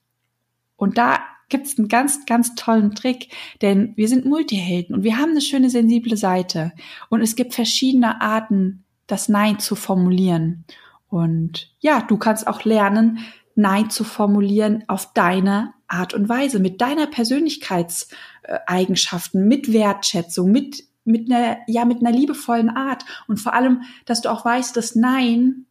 Und 0.76 0.96
da 0.96 1.18
gibt 1.50 1.66
es 1.66 1.78
einen 1.78 1.88
ganz, 1.88 2.24
ganz 2.24 2.54
tollen 2.54 2.94
Trick, 2.94 3.30
denn 3.60 3.92
wir 3.96 4.08
sind 4.08 4.24
Multihelden 4.24 4.96
und 4.96 5.04
wir 5.04 5.18
haben 5.18 5.32
eine 5.32 5.42
schöne 5.42 5.68
sensible 5.68 6.16
Seite 6.16 6.72
und 7.10 7.20
es 7.20 7.36
gibt 7.36 7.54
verschiedene 7.54 8.22
Arten, 8.22 8.85
das 9.06 9.28
Nein 9.28 9.58
zu 9.58 9.76
formulieren. 9.76 10.64
Und 11.08 11.74
ja, 11.80 12.00
du 12.02 12.16
kannst 12.16 12.46
auch 12.46 12.64
lernen, 12.64 13.18
Nein 13.54 13.90
zu 13.90 14.04
formulieren 14.04 14.84
auf 14.86 15.12
deine 15.14 15.74
Art 15.88 16.14
und 16.14 16.28
Weise, 16.28 16.58
mit 16.58 16.80
deiner 16.80 17.06
Persönlichkeitseigenschaften, 17.06 19.46
mit 19.48 19.72
Wertschätzung, 19.72 20.50
mit, 20.50 20.82
mit 21.04 21.30
einer, 21.30 21.58
ja, 21.66 21.84
mit 21.84 22.04
einer 22.04 22.16
liebevollen 22.16 22.70
Art. 22.70 23.04
Und 23.28 23.36
vor 23.38 23.54
allem, 23.54 23.82
dass 24.04 24.20
du 24.20 24.30
auch 24.30 24.44
weißt, 24.44 24.76
dass 24.76 24.94
Nein 24.94 25.66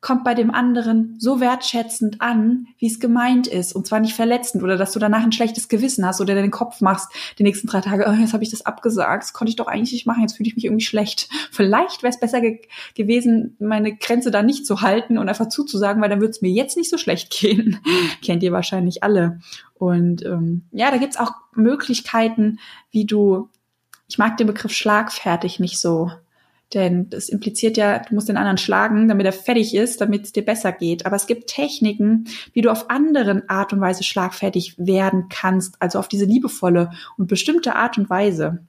kommt 0.00 0.24
bei 0.24 0.32
dem 0.34 0.50
anderen 0.50 1.16
so 1.18 1.40
wertschätzend 1.40 2.22
an, 2.22 2.68
wie 2.78 2.86
es 2.86 3.00
gemeint 3.00 3.46
ist. 3.46 3.74
Und 3.74 3.86
zwar 3.86 4.00
nicht 4.00 4.14
verletzend 4.14 4.62
oder 4.62 4.78
dass 4.78 4.92
du 4.92 4.98
danach 4.98 5.22
ein 5.22 5.32
schlechtes 5.32 5.68
Gewissen 5.68 6.06
hast 6.06 6.22
oder 6.22 6.34
den 6.34 6.50
Kopf 6.50 6.80
machst 6.80 7.12
die 7.38 7.42
nächsten 7.42 7.66
drei 7.66 7.82
Tage, 7.82 8.06
oh, 8.08 8.12
jetzt 8.12 8.32
habe 8.32 8.42
ich 8.42 8.50
das 8.50 8.64
abgesagt, 8.64 9.24
das 9.24 9.32
konnte 9.34 9.50
ich 9.50 9.56
doch 9.56 9.66
eigentlich 9.66 9.92
nicht 9.92 10.06
machen, 10.06 10.22
jetzt 10.22 10.36
fühle 10.36 10.48
ich 10.48 10.56
mich 10.56 10.64
irgendwie 10.64 10.84
schlecht. 10.84 11.28
Vielleicht 11.50 12.02
wäre 12.02 12.12
es 12.12 12.20
besser 12.20 12.40
ge 12.40 12.60
gewesen, 12.94 13.56
meine 13.58 13.94
Grenze 13.94 14.30
da 14.30 14.42
nicht 14.42 14.66
zu 14.66 14.80
halten 14.80 15.18
und 15.18 15.28
einfach 15.28 15.48
zuzusagen, 15.48 16.00
weil 16.00 16.08
dann 16.08 16.20
würde 16.20 16.30
es 16.30 16.40
mir 16.40 16.50
jetzt 16.50 16.76
nicht 16.78 16.88
so 16.88 16.96
schlecht 16.96 17.30
gehen. 17.38 17.78
Kennt 18.24 18.42
ihr 18.42 18.52
wahrscheinlich 18.52 19.02
alle. 19.02 19.40
Und 19.74 20.24
ähm, 20.24 20.62
ja, 20.72 20.90
da 20.90 20.96
gibt's 20.96 21.18
auch 21.18 21.32
Möglichkeiten, 21.54 22.58
wie 22.90 23.04
du, 23.04 23.50
ich 24.08 24.18
mag 24.18 24.38
den 24.38 24.46
Begriff 24.46 24.72
schlagfertig 24.72 25.60
nicht 25.60 25.78
so 25.78 26.10
denn 26.74 27.10
das 27.10 27.28
impliziert 27.28 27.76
ja, 27.76 27.98
du 27.98 28.14
musst 28.14 28.28
den 28.28 28.36
anderen 28.36 28.58
schlagen, 28.58 29.08
damit 29.08 29.26
er 29.26 29.32
fertig 29.32 29.74
ist, 29.74 30.00
damit 30.00 30.24
es 30.24 30.32
dir 30.32 30.44
besser 30.44 30.72
geht. 30.72 31.04
Aber 31.06 31.16
es 31.16 31.26
gibt 31.26 31.48
Techniken, 31.48 32.26
wie 32.52 32.62
du 32.62 32.70
auf 32.70 32.90
anderen 32.90 33.48
Art 33.48 33.72
und 33.72 33.80
Weise 33.80 34.04
schlagfertig 34.04 34.76
werden 34.78 35.26
kannst, 35.28 35.76
also 35.80 35.98
auf 35.98 36.08
diese 36.08 36.26
liebevolle 36.26 36.90
und 37.16 37.26
bestimmte 37.26 37.74
Art 37.74 37.98
und 37.98 38.08
Weise. 38.08 38.64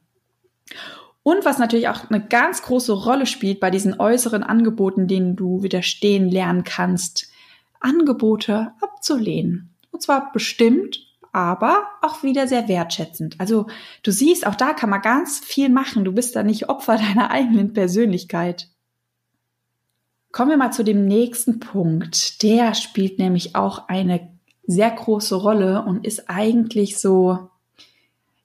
Und 1.23 1.45
was 1.45 1.59
natürlich 1.59 1.89
auch 1.89 2.09
eine 2.09 2.25
ganz 2.25 2.63
große 2.63 2.93
Rolle 2.93 3.27
spielt 3.27 3.59
bei 3.59 3.69
diesen 3.69 3.99
äußeren 3.99 4.41
Angeboten, 4.43 5.07
denen 5.07 5.35
du 5.35 5.61
widerstehen 5.61 6.29
lernen 6.29 6.63
kannst, 6.63 7.27
Angebote 7.79 8.71
abzulehnen. 8.81 9.75
Und 9.91 10.01
zwar 10.01 10.31
bestimmt 10.31 11.10
aber 11.31 11.83
auch 12.01 12.23
wieder 12.23 12.47
sehr 12.47 12.67
wertschätzend. 12.67 13.39
Also 13.39 13.67
du 14.03 14.11
siehst, 14.11 14.45
auch 14.45 14.55
da 14.55 14.73
kann 14.73 14.89
man 14.89 15.01
ganz 15.01 15.39
viel 15.39 15.69
machen. 15.69 16.03
Du 16.03 16.11
bist 16.11 16.35
da 16.35 16.43
nicht 16.43 16.69
Opfer 16.69 16.97
deiner 16.97 17.31
eigenen 17.31 17.73
Persönlichkeit. 17.73 18.69
Kommen 20.31 20.51
wir 20.51 20.57
mal 20.57 20.71
zu 20.71 20.83
dem 20.83 21.07
nächsten 21.07 21.59
Punkt. 21.59 22.41
Der 22.43 22.73
spielt 22.73 23.19
nämlich 23.19 23.55
auch 23.55 23.89
eine 23.89 24.29
sehr 24.65 24.91
große 24.91 25.35
Rolle 25.35 25.83
und 25.83 26.05
ist 26.05 26.29
eigentlich 26.29 26.97
so, 26.99 27.49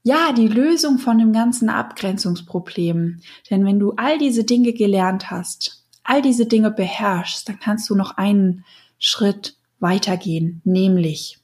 ja, 0.02 0.33
die 0.33 0.49
Lösung 0.49 0.99
von 0.99 1.19
dem 1.19 1.33
ganzen 1.33 1.69
Abgrenzungsproblem. 1.69 3.21
Denn 3.50 3.64
wenn 3.64 3.78
du 3.78 3.93
all 3.97 4.19
diese 4.19 4.45
Dinge 4.45 4.73
gelernt 4.73 5.31
hast, 5.31 5.85
all 6.02 6.23
diese 6.23 6.47
Dinge 6.47 6.71
beherrschst, 6.71 7.49
dann 7.49 7.61
kannst 7.61 7.90
du 7.90 7.95
noch 7.95 8.16
einen 8.16 8.64
Schritt 8.99 9.57
weitergehen, 9.78 10.62
nämlich 10.64 11.38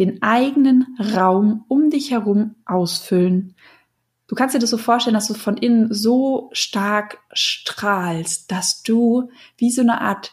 den 0.00 0.22
eigenen 0.22 0.96
Raum 0.98 1.64
um 1.68 1.90
dich 1.90 2.10
herum 2.10 2.56
ausfüllen. 2.64 3.54
Du 4.26 4.34
kannst 4.34 4.54
dir 4.54 4.58
das 4.58 4.70
so 4.70 4.78
vorstellen, 4.78 5.14
dass 5.14 5.28
du 5.28 5.34
von 5.34 5.56
innen 5.56 5.92
so 5.92 6.48
stark 6.52 7.18
strahlst, 7.32 8.50
dass 8.50 8.82
du 8.82 9.28
wie 9.58 9.70
so 9.70 9.82
eine 9.82 10.00
Art, 10.00 10.32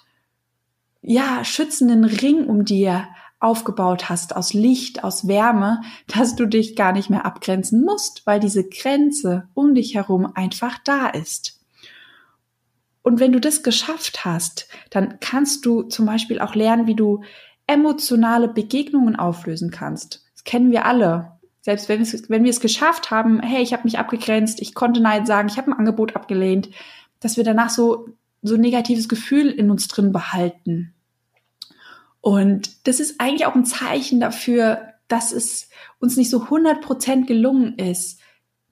ja, 1.02 1.44
schützenden 1.44 2.06
Ring 2.06 2.46
um 2.46 2.64
dir 2.64 3.08
aufgebaut 3.40 4.10
hast 4.10 4.36
aus 4.36 4.54
Licht, 4.54 5.04
aus 5.04 5.28
Wärme, 5.28 5.82
dass 6.08 6.36
du 6.36 6.46
dich 6.46 6.76
gar 6.78 6.94
nicht 6.94 7.10
mehr 7.10 7.26
abgrenzen 7.26 7.84
musst, 7.84 8.26
weil 8.26 8.40
diese 8.40 8.64
Grenze 8.64 9.50
um 9.54 9.76
dich 9.76 9.96
herum 9.96 10.32
einfach 10.34 10.80
da 10.86 11.08
ist. 11.08 11.60
Und 13.04 13.20
wenn 13.20 13.32
du 13.34 13.40
das 13.40 13.64
geschafft 13.64 14.26
hast, 14.26 14.70
dann 14.90 15.20
kannst 15.20 15.66
du 15.66 15.84
zum 15.84 16.06
Beispiel 16.06 16.40
auch 16.40 16.56
lernen, 16.56 16.88
wie 16.88 16.96
du 16.96 17.24
emotionale 17.68 18.48
Begegnungen 18.48 19.16
auflösen 19.16 19.72
kannst. 19.72 20.26
Das 20.34 20.44
kennen 20.44 20.72
wir 20.72 20.86
alle. 20.86 21.34
Selbst 21.62 21.90
wenn, 21.90 22.02
wenn 22.30 22.44
wir 22.44 22.50
es 22.50 22.62
geschafft 22.62 23.12
haben, 23.12 23.42
hey, 23.42 23.62
ich 23.62 23.74
habe 23.74 23.84
mich 23.84 24.00
abgegrenzt, 24.00 24.62
ich 24.62 24.74
konnte 24.74 25.02
Nein 25.02 25.26
sagen, 25.26 25.50
ich 25.50 25.58
habe 25.58 25.72
ein 25.72 25.78
Angebot 25.78 26.16
abgelehnt, 26.16 26.70
dass 27.20 27.36
wir 27.36 27.44
danach 27.44 27.70
so 27.70 28.08
so 28.42 28.56
ein 28.56 28.62
negatives 28.62 29.10
Gefühl 29.10 29.50
in 29.50 29.70
uns 29.72 29.88
drin 29.88 30.12
behalten. 30.12 30.94
Und 32.22 32.88
das 32.88 33.00
ist 33.00 33.20
eigentlich 33.20 33.46
auch 33.46 33.56
ein 33.56 33.66
Zeichen 33.66 34.20
dafür, 34.20 34.94
dass 35.08 35.32
es 35.32 35.70
uns 36.00 36.18
nicht 36.18 36.30
so 36.30 36.44
100% 36.44 37.26
gelungen 37.26 37.78
ist, 37.78 38.20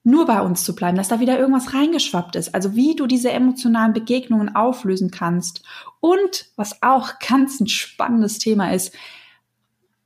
nur 0.06 0.24
bei 0.24 0.40
uns 0.40 0.62
zu 0.62 0.76
bleiben, 0.76 0.96
dass 0.96 1.08
da 1.08 1.18
wieder 1.18 1.36
irgendwas 1.36 1.74
reingeschwappt 1.74 2.36
ist. 2.36 2.54
Also 2.54 2.76
wie 2.76 2.94
du 2.94 3.08
diese 3.08 3.32
emotionalen 3.32 3.92
Begegnungen 3.92 4.54
auflösen 4.54 5.10
kannst. 5.10 5.64
Und 6.00 6.46
was 6.54 6.80
auch 6.82 7.18
ganz 7.28 7.60
ein 7.60 7.66
spannendes 7.66 8.38
Thema 8.38 8.72
ist, 8.72 8.94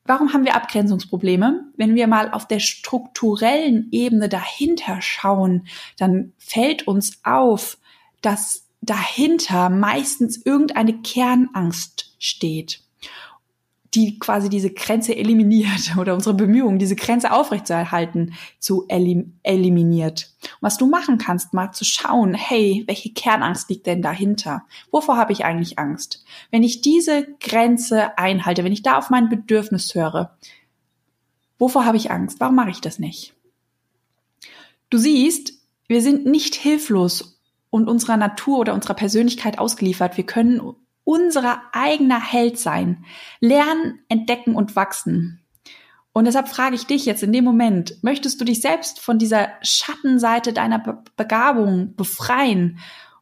warum 0.07 0.33
haben 0.33 0.47
wir 0.47 0.57
Abgrenzungsprobleme? 0.57 1.65
Wenn 1.77 1.95
wir 1.95 2.07
mal 2.07 2.33
auf 2.33 2.49
der 2.49 2.61
strukturellen 2.61 3.89
Ebene 3.93 4.31
dahinter 4.31 5.03
schauen, 5.03 5.67
dann 5.99 6.33
fällt 6.39 6.89
uns 6.89 7.21
auf, 7.23 7.77
dass 8.23 8.67
dahinter 8.81 9.69
meistens 9.69 10.39
irgendeine 10.45 11.03
Kernangst 11.03 12.15
steht 12.19 12.81
die 13.95 14.19
quasi 14.19 14.49
diese 14.49 14.71
Grenze 14.71 15.17
eliminiert 15.17 15.97
oder 15.99 16.15
unsere 16.15 16.35
Bemühungen, 16.35 16.79
diese 16.79 16.97
Grenze 16.97 17.33
aufrechtzuerhalten, 17.33 18.35
zu 18.59 18.87
elim 18.89 19.35
eliminiert. 19.43 20.31
Und 20.43 20.63
was 20.63 20.77
du 20.77 20.87
machen 20.87 21.19
kannst, 21.19 21.55
mal 21.55 21.73
zu 21.73 21.85
schauen, 21.85 22.35
hey, 22.35 22.85
welche 22.87 23.13
Kernangst 23.13 23.69
liegt 23.69 23.87
denn 23.87 24.03
dahinter? 24.03 24.63
Wovor 24.91 25.17
habe 25.17 25.33
ich 25.33 25.45
eigentlich 25.45 25.79
Angst? 25.79 26.25
Wenn 26.51 26.63
ich 26.63 26.81
diese 26.81 27.27
Grenze 27.41 28.17
einhalte, 28.19 28.65
wenn 28.65 28.73
ich 28.73 28.83
da 28.83 28.97
auf 28.99 29.11
mein 29.11 29.29
Bedürfnis 29.29 29.95
höre, 29.95 30.37
wovor 31.59 31.85
habe 31.85 31.97
ich 31.97 32.11
Angst? 32.11 32.41
Warum 32.41 32.55
mache 32.55 32.71
ich 32.71 32.81
das 32.81 32.99
nicht? 32.99 33.35
Du 34.89 34.99
siehst, 34.99 35.55
wir 35.89 36.03
sind 36.03 36.27
nicht 36.27 36.55
hilflos 36.55 37.41
und 37.71 37.89
unserer 37.89 38.17
Natur 38.17 38.59
oder 38.59 38.75
unserer 38.75 38.95
Persönlichkeit 38.95 39.59
ausgeliefert. 39.59 40.17
Wir 40.17 40.25
können 40.25 40.61
unser 41.05 41.63
eigener 41.73 42.21
Held 42.21 42.59
sein. 42.59 43.05
Lernen, 43.41 44.01
entdecken 44.09 44.55
und 44.55 44.77
wachsen. 44.77 45.41
Und 46.13 46.25
deshalb 46.25 46.49
frage 46.49 46.75
ich 46.75 46.87
dich 46.87 47.07
jetzt 47.07 47.23
in 47.23 47.33
dem 47.33 47.45
Moment, 47.45 48.03
möchtest 48.03 48.41
du 48.41 48.45
dich 48.45 48.61
selbst 48.61 49.01
von 49.01 49.19
dieser 49.19 49.49
Schattenseite 49.63 50.53
deiner 50.53 50.79
Be 50.79 50.99
Begabung 51.17 51.95
befreien 51.95 52.79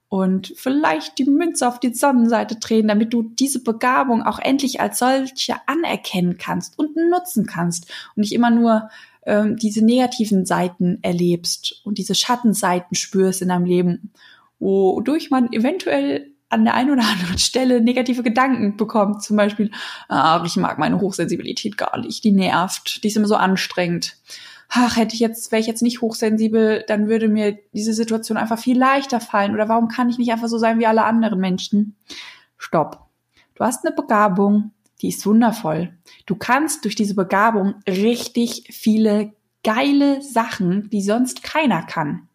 und 0.09 0.55
vielleicht 0.57 1.19
die 1.19 1.27
Münze 1.27 1.69
auf 1.69 1.81
die 1.81 1.93
Sonnenseite 1.93 2.57
drehen, 2.57 2.89
damit 2.89 3.13
du 3.13 3.23
diese 3.23 3.63
Begabung 3.63 4.23
auch 4.23 4.39
endlich 4.39 4.81
als 4.81 4.99
solche 4.99 5.57
anerkennen 5.67 6.39
kannst 6.39 6.79
und 6.79 6.97
nutzen 6.97 7.45
kannst 7.45 7.91
und 8.17 8.23
nicht 8.23 8.33
immer 8.33 8.51
nur 8.51 8.89
ähm, 9.27 9.57
diese 9.57 9.85
negativen 9.85 10.47
Seiten 10.47 10.99
erlebst 11.03 11.83
und 11.85 11.99
diese 11.99 12.15
Schattenseiten 12.15 12.95
spürst 12.95 13.43
in 13.43 13.49
deinem 13.49 13.67
Leben, 13.67 14.13
wodurch 14.59 15.31
man 15.31 15.53
eventuell 15.53 16.33
an 16.49 16.65
der 16.65 16.75
einen 16.75 16.91
oder 16.91 17.05
anderen 17.05 17.39
Stelle 17.39 17.81
negative 17.81 18.23
Gedanken 18.23 18.77
bekommt. 18.77 19.23
Zum 19.23 19.37
Beispiel, 19.37 19.71
ach, 20.09 20.45
ich 20.45 20.57
mag 20.57 20.79
meine 20.79 21.01
Hochsensibilität 21.01 21.77
gar 21.77 21.99
nicht, 21.99 22.25
die 22.25 22.33
nervt, 22.33 23.03
die 23.03 23.09
ist 23.09 23.17
immer 23.17 23.29
so 23.29 23.37
anstrengend. 23.37 24.17
Ach, 24.71 24.97
hätte 24.97 25.15
ich 25.15 25.21
jetzt, 25.21 25.51
wäre 25.51 25.61
ich 25.61 25.67
jetzt 25.67 25.83
nicht 25.83 26.03
hochsensibel, 26.03 26.85
dann 26.87 27.09
würde 27.09 27.29
mir 27.29 27.59
diese 27.73 27.95
Situation 27.95 28.37
einfach 28.37 28.59
viel 28.59 28.79
leichter 28.79 29.19
fallen. 29.19 29.55
Oder 29.55 29.69
warum 29.69 29.89
kann 29.89 30.11
ich 30.11 30.19
nicht 30.19 30.31
einfach 30.31 30.49
so 30.49 30.59
sein 30.59 30.79
wie 30.79 30.87
alle 30.87 31.05
anderen 31.05 31.41
Menschen? 31.41 31.97
Stopp. 32.59 33.07
Du 33.55 33.65
hast 33.65 33.87
eine 33.87 33.95
Begabung, 33.95 34.73
die 35.01 35.09
ist 35.09 35.25
wundervoll. 35.25 35.97
Du 36.27 36.37
kannst 36.37 36.85
durch 36.85 36.95
diese 36.95 37.15
Begabung 37.15 37.77
richtig 37.89 38.65
viele 38.71 39.33
geile 39.65 40.21
Sachen, 40.23 40.91
die 40.91 41.03
sonst 41.03 41.43
keiner 41.43 41.83
kann. 41.83 42.29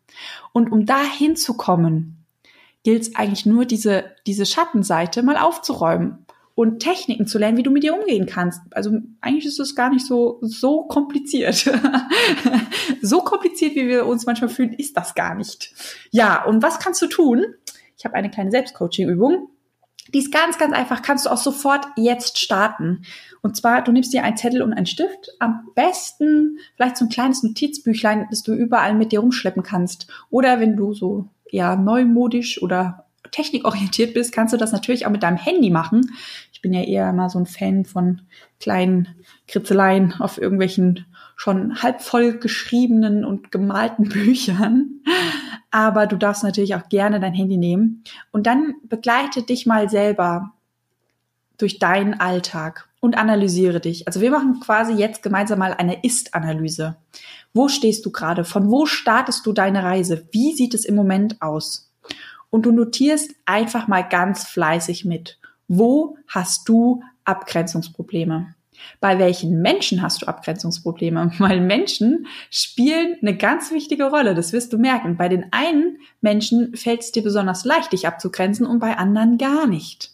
Und 0.54 0.72
um 0.72 0.86
da 0.86 1.04
hinzukommen, 1.04 2.23
gilt 2.84 3.04
es 3.04 3.16
eigentlich 3.16 3.46
nur, 3.46 3.66
diese, 3.66 4.06
diese 4.28 4.46
Schattenseite 4.46 5.24
mal 5.24 5.38
aufzuräumen 5.38 6.26
und 6.56 6.80
Techniken 6.80 7.26
zu 7.26 7.40
lernen, 7.40 7.58
wie 7.58 7.64
du 7.64 7.72
mit 7.72 7.84
dir 7.84 7.96
umgehen 7.96 8.28
kannst. 8.28 8.62
Also 8.72 8.92
eigentlich 9.22 9.46
ist 9.46 9.60
es 9.60 9.76
gar 9.76 9.90
nicht 9.90 10.06
so, 10.06 10.38
so 10.42 10.84
kompliziert. 10.84 11.56
so 13.02 13.22
kompliziert, 13.22 13.76
wie 13.76 13.88
wir 13.88 14.06
uns 14.06 14.26
manchmal 14.26 14.50
fühlen, 14.50 14.74
ist 14.74 14.96
das 14.96 15.16
gar 15.16 15.34
nicht. 15.34 15.74
Ja, 16.12 16.44
und 16.46 16.62
was 16.62 16.80
kannst 16.80 17.02
du 17.02 17.08
tun? 17.08 17.46
Ich 17.98 18.06
habe 18.06 18.16
eine 18.16 18.30
kleine 18.30 18.52
Selbstcoaching-Übung. 18.52 19.50
Die 20.14 20.20
ist 20.20 20.32
ganz, 20.32 20.58
ganz 20.60 20.74
einfach, 20.76 21.02
kannst 21.02 21.26
du 21.26 21.32
auch 21.32 21.38
sofort 21.38 21.86
jetzt 21.96 22.38
starten. 22.38 23.04
Und 23.42 23.56
zwar, 23.56 23.82
du 23.82 23.92
nimmst 23.92 24.14
dir 24.14 24.24
einen 24.24 24.38
Zettel 24.38 24.62
und 24.62 24.74
einen 24.74 24.86
Stift. 24.86 25.32
Am 25.40 25.70
besten 25.74 26.60
vielleicht 26.76 26.98
so 26.98 27.06
ein 27.06 27.10
kleines 27.10 27.42
Notizbüchlein, 27.42 28.28
das 28.30 28.44
du 28.44 28.54
überall 28.54 28.94
mit 28.94 29.12
dir 29.12 29.22
rumschleppen 29.22 29.64
kannst. 29.64 30.08
Oder 30.30 30.60
wenn 30.60 30.76
du 30.76 30.94
so 30.94 31.30
eher 31.54 31.76
neumodisch 31.76 32.62
oder 32.62 33.06
technikorientiert 33.32 34.14
bist, 34.14 34.34
kannst 34.34 34.54
du 34.54 34.58
das 34.58 34.72
natürlich 34.72 35.06
auch 35.06 35.12
mit 35.12 35.24
deinem 35.24 35.38
Handy 35.38 35.70
machen. 35.70 36.12
Ich 36.52 36.62
bin 36.62 36.74
ja 36.74 36.82
eher 36.82 37.10
immer 37.10 37.30
so 37.30 37.40
ein 37.40 37.46
Fan 37.46 37.86
von 37.86 38.22
kleinen 38.60 39.10
Kritzeleien 39.48 40.14
auf 40.20 40.40
irgendwelchen 40.40 41.06
schon 41.36 41.82
halb 41.82 42.02
voll 42.02 42.38
geschriebenen 42.38 43.26
und 43.26 43.52
gemalten 43.52 44.10
Büchern. 44.10 45.02
Aber 45.72 46.06
du 46.06 46.16
darfst 46.16 46.44
natürlich 46.44 46.76
auch 46.76 46.88
gerne 46.90 47.20
dein 47.20 47.34
Handy 47.34 47.58
nehmen 47.58 48.04
und 48.32 48.46
dann 48.46 48.76
begleite 48.84 49.42
dich 49.42 49.66
mal 49.66 49.90
selber 49.90 50.54
durch 51.58 51.80
deinen 51.80 52.20
Alltag 52.20 52.88
und 53.00 53.18
analysiere 53.18 53.80
dich. 53.80 54.08
Also 54.08 54.22
wir 54.22 54.32
machen 54.32 54.60
quasi 54.60 54.94
jetzt 54.94 55.24
gemeinsam 55.24 55.60
mal 55.60 55.74
eine 55.74 56.04
Ist-Analyse. 56.04 56.96
Wo 57.54 57.68
stehst 57.68 58.06
du 58.06 58.12
gerade? 58.12 58.46
Von 58.46 58.70
wo 58.72 58.86
startest 58.86 59.46
du 59.46 59.54
deine 59.54 59.84
Reise? 59.84 60.28
Wie 60.32 60.54
sieht 60.54 60.74
es 60.74 60.86
im 60.86 60.96
Moment 60.96 61.42
aus? 61.42 61.92
Und 62.50 62.66
du 62.66 62.72
notierst 62.72 63.36
einfach 63.46 63.88
mal 63.88 64.02
ganz 64.02 64.46
fleißig 64.46 65.06
mit. 65.06 65.40
Wo 65.68 66.18
hast 66.28 66.68
du 66.68 67.02
Abgrenzungsprobleme? 67.26 68.56
Bei 69.00 69.20
welchen 69.20 69.62
Menschen 69.62 70.02
hast 70.02 70.22
du 70.22 70.28
Abgrenzungsprobleme? 70.28 71.32
Weil 71.40 71.62
Menschen 71.62 72.28
spielen 72.50 73.18
eine 73.22 73.38
ganz 73.38 73.72
wichtige 73.72 74.06
Rolle, 74.06 74.36
das 74.36 74.52
wirst 74.52 74.74
du 74.74 74.78
merken. 74.78 75.18
Bei 75.18 75.30
den 75.30 75.52
einen 75.52 76.00
Menschen 76.22 76.76
fällt 76.76 77.02
es 77.02 77.12
dir 77.12 77.24
besonders 77.24 77.66
leicht, 77.66 77.94
dich 77.94 78.08
abzugrenzen 78.08 78.66
und 78.66 78.80
bei 78.80 78.98
anderen 78.98 79.38
gar 79.38 79.68
nicht. 79.68 80.12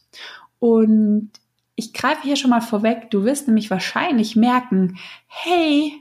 Und 0.59 1.31
ich 1.75 1.93
greife 1.93 2.23
hier 2.23 2.35
schon 2.35 2.49
mal 2.49 2.61
vorweg, 2.61 3.09
du 3.09 3.23
wirst 3.23 3.47
nämlich 3.47 3.71
wahrscheinlich 3.71 4.35
merken, 4.35 4.97
hey, 5.27 5.93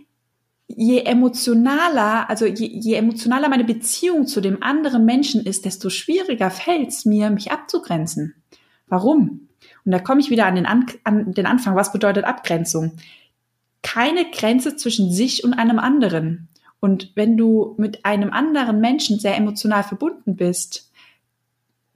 je 0.79 1.03
emotionaler, 1.03 2.31
also 2.31 2.47
je, 2.47 2.67
je 2.67 2.95
emotionaler 2.95 3.49
meine 3.49 3.65
Beziehung 3.65 4.27
zu 4.27 4.41
dem 4.41 4.63
anderen 4.63 5.05
Menschen 5.05 5.45
ist, 5.45 5.65
desto 5.65 5.91
schwieriger 5.91 6.51
fällt 6.51 6.91
es 6.91 7.05
mir, 7.05 7.31
mich 7.31 7.51
abzugrenzen. 7.51 8.35
Warum? 8.87 9.49
Und 9.85 9.93
da 9.93 9.99
komme 9.99 10.21
ich 10.21 10.31
wieder 10.31 10.47
an 10.47 10.55
den, 10.55 10.67
an, 10.67 10.87
an 11.03 11.33
den 11.33 11.47
Anfang. 11.47 11.75
Was 11.75 11.93
bedeutet 11.93 12.25
Abgrenzung? 12.25 12.93
Keine 13.83 14.31
Grenze 14.31 14.77
zwischen 14.77 15.11
sich 15.11 15.43
und 15.43 15.55
einem 15.55 15.81
anderen. 15.81 16.49
Und 16.79 17.11
wenn 17.17 17.37
du 17.37 17.75
mit 17.77 18.05
einem 18.05 18.33
anderen 18.33 18.81
Menschen 18.81 19.19
sehr 19.19 19.37
emotional 19.37 19.83
verbunden 19.83 20.37
bist, 20.37 20.93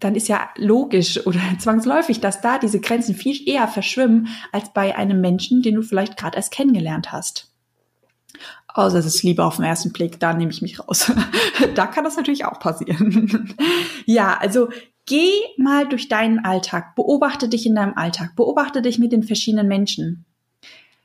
dann 0.01 0.17
ist 0.17 0.27
ja 0.27 0.51
logisch 0.57 1.25
oder 1.25 1.41
zwangsläufig, 1.61 2.19
dass 2.19 2.41
da 2.41 2.59
diese 2.59 2.81
Grenzen 2.81 3.15
viel 3.15 3.49
eher 3.49 3.69
verschwimmen 3.69 4.27
als 4.51 4.73
bei 4.73 4.97
einem 4.97 5.21
Menschen, 5.21 5.63
den 5.63 5.77
du 5.77 5.83
vielleicht 5.83 6.17
gerade 6.17 6.37
erst 6.37 6.51
kennengelernt 6.51 7.13
hast. 7.13 7.53
Außer 8.75 8.99
es 8.99 9.07
ist 9.07 9.23
Liebe 9.23 9.45
auf 9.45 9.57
den 9.57 9.65
ersten 9.65 9.93
Blick, 9.93 10.19
da 10.21 10.33
nehme 10.33 10.51
ich 10.51 10.63
mich 10.63 10.81
raus. 10.81 11.13
da 11.75 11.87
kann 11.87 12.05
das 12.05 12.17
natürlich 12.17 12.45
auch 12.45 12.59
passieren. 12.59 13.55
ja, 14.07 14.37
also 14.39 14.69
geh 15.07 15.31
mal 15.57 15.89
durch 15.89 16.09
deinen 16.09 16.45
Alltag, 16.45 16.95
beobachte 16.95 17.49
dich 17.49 17.67
in 17.67 17.75
deinem 17.75 17.95
Alltag, 17.95 18.35
beobachte 18.37 18.83
dich 18.83 18.99
mit 18.99 19.13
den 19.13 19.23
verschiedenen 19.23 19.69
Menschen. 19.69 20.25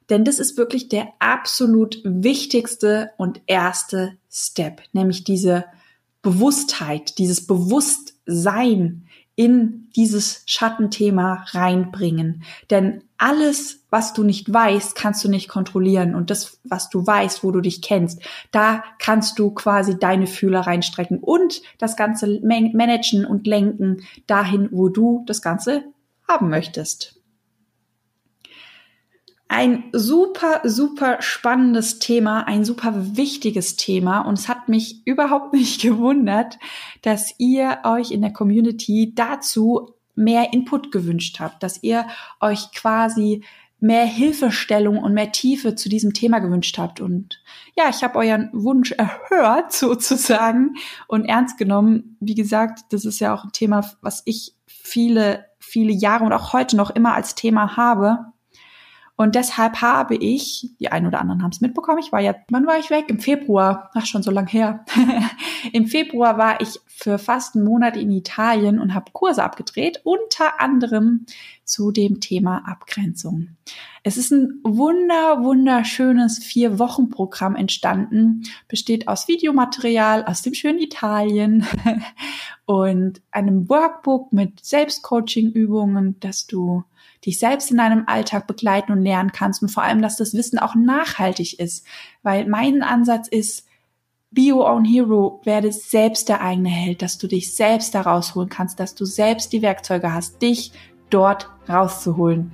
Denn 0.09 0.23
das 0.23 0.39
ist 0.39 0.57
wirklich 0.57 0.87
der 0.87 1.09
absolut 1.19 1.99
wichtigste 2.03 3.11
und 3.17 3.41
erste 3.45 4.17
Step, 4.31 4.81
nämlich 4.93 5.23
diese 5.23 5.65
Bewusstheit, 6.21 7.17
dieses 7.17 7.45
Bewusstsein 7.45 9.07
in 9.35 9.89
dieses 9.95 10.43
Schattenthema 10.45 11.45
reinbringen. 11.49 12.43
Denn 12.69 13.03
alles, 13.17 13.76
was 13.97 14.13
du 14.13 14.23
nicht 14.23 14.53
weißt, 14.53 14.93
kannst 14.93 15.23
du 15.23 15.27
nicht 15.27 15.49
kontrollieren. 15.49 16.13
Und 16.13 16.29
das, 16.29 16.59
was 16.63 16.87
du 16.91 17.07
weißt, 17.07 17.43
wo 17.43 17.49
du 17.49 17.61
dich 17.61 17.81
kennst, 17.81 18.21
da 18.51 18.83
kannst 18.99 19.39
du 19.39 19.49
quasi 19.49 19.97
deine 19.97 20.27
Fühler 20.27 20.59
reinstrecken 20.61 21.17
und 21.17 21.63
das 21.79 21.97
Ganze 21.97 22.39
managen 22.43 23.25
und 23.25 23.47
lenken 23.47 24.03
dahin, 24.27 24.69
wo 24.71 24.89
du 24.89 25.23
das 25.25 25.41
Ganze 25.41 25.85
haben 26.27 26.49
möchtest. 26.49 27.19
Ein 29.47 29.85
super, 29.93 30.61
super 30.63 31.19
spannendes 31.23 31.97
Thema, 31.97 32.43
ein 32.43 32.65
super 32.65 32.93
wichtiges 33.17 33.77
Thema 33.77 34.21
und 34.21 34.37
es 34.37 34.47
hat 34.47 34.69
mich 34.69 35.01
überhaupt 35.05 35.53
nicht 35.53 35.81
gewundert, 35.81 36.59
dass 37.01 37.33
ihr 37.39 37.79
euch 37.83 38.11
in 38.11 38.21
der 38.21 38.31
Community 38.31 39.13
dazu 39.15 39.95
mehr 40.13 40.53
Input 40.53 40.91
gewünscht 40.91 41.39
habt, 41.39 41.63
dass 41.63 41.81
ihr 41.81 42.05
euch 42.39 42.71
quasi 42.73 43.43
mehr 43.79 44.05
Hilfestellung 44.05 44.97
und 44.97 45.13
mehr 45.13 45.31
Tiefe 45.31 45.75
zu 45.75 45.89
diesem 45.89 46.13
Thema 46.13 46.39
gewünscht 46.39 46.77
habt. 46.77 46.99
Und 46.99 47.41
ja, 47.75 47.89
ich 47.89 48.03
habe 48.03 48.17
euren 48.17 48.49
Wunsch 48.53 48.91
erhört 48.91 49.71
sozusagen 49.73 50.75
und 51.07 51.25
ernst 51.25 51.57
genommen. 51.57 52.17
Wie 52.19 52.35
gesagt, 52.35 52.81
das 52.91 53.05
ist 53.05 53.19
ja 53.19 53.33
auch 53.33 53.43
ein 53.43 53.51
Thema, 53.51 53.89
was 54.01 54.23
ich 54.25 54.53
viele, 54.65 55.45
viele 55.59 55.91
Jahre 55.91 56.23
und 56.23 56.33
auch 56.33 56.53
heute 56.53 56.75
noch 56.75 56.89
immer 56.89 57.13
als 57.13 57.35
Thema 57.35 57.77
habe. 57.77 58.25
Und 59.17 59.33
deshalb 59.33 59.81
habe 59.81 60.15
ich, 60.15 60.69
die 60.79 60.91
einen 60.91 61.07
oder 61.07 61.19
anderen 61.19 61.41
haben 61.41 61.49
es 61.49 61.59
mitbekommen, 61.59 61.97
ich 61.97 62.11
war 62.11 62.21
ja, 62.21 62.35
wann 62.51 62.67
war 62.67 62.77
ich 62.77 62.91
weg? 62.91 63.05
Im 63.07 63.19
Februar, 63.19 63.89
ach 63.95 64.05
schon 64.05 64.21
so 64.21 64.29
lang 64.29 64.45
her. 64.45 64.85
Im 65.73 65.87
Februar 65.87 66.37
war 66.37 66.61
ich 66.61 66.79
für 66.85 67.17
fast 67.17 67.55
einen 67.55 67.65
Monat 67.65 67.97
in 67.97 68.11
Italien 68.11 68.79
und 68.79 68.93
habe 68.93 69.11
Kurse 69.13 69.43
abgedreht, 69.43 70.01
unter 70.03 70.61
anderem 70.61 71.25
zu 71.63 71.91
dem 71.91 72.19
Thema 72.19 72.67
Abgrenzung. 72.67 73.49
Es 74.03 74.17
ist 74.17 74.31
ein 74.31 74.61
wunder, 74.63 75.43
wunderschönes 75.43 76.37
Vier-Wochen-Programm 76.37 77.55
entstanden, 77.55 78.43
besteht 78.67 79.07
aus 79.07 79.27
Videomaterial 79.27 80.25
aus 80.25 80.43
dem 80.43 80.53
schönen 80.53 80.79
Italien 80.79 81.65
und 82.65 83.19
einem 83.31 83.67
Workbook 83.67 84.31
mit 84.31 84.63
Selbstcoaching-Übungen, 84.63 86.19
dass 86.19 86.45
du 86.45 86.83
dich 87.25 87.39
selbst 87.39 87.71
in 87.71 87.77
deinem 87.77 88.03
Alltag 88.07 88.47
begleiten 88.47 88.91
und 88.91 89.01
lernen 89.01 89.31
kannst 89.31 89.61
und 89.61 89.69
vor 89.69 89.83
allem, 89.83 90.01
dass 90.01 90.17
das 90.17 90.33
Wissen 90.33 90.59
auch 90.59 90.75
nachhaltig 90.75 91.59
ist. 91.59 91.85
Weil 92.23 92.47
mein 92.47 92.83
Ansatz 92.83 93.27
ist, 93.27 93.67
Be 94.29 94.53
your 94.53 94.69
own 94.69 94.83
hero, 94.83 95.39
werde 95.45 95.71
selbst 95.71 96.27
der 96.27 96.41
eigene 96.41 96.69
Held, 96.69 97.01
dass 97.01 97.17
du 97.17 97.27
dich 97.27 97.55
selbst 97.55 97.95
da 97.95 98.01
rausholen 98.01 98.49
kannst, 98.49 98.79
dass 98.79 98.93
du 98.93 99.05
selbst 99.05 99.53
die 99.53 99.61
Werkzeuge 99.61 100.13
hast, 100.13 100.41
dich 100.41 100.73
dort 101.09 101.49
rauszuholen. 101.69 102.53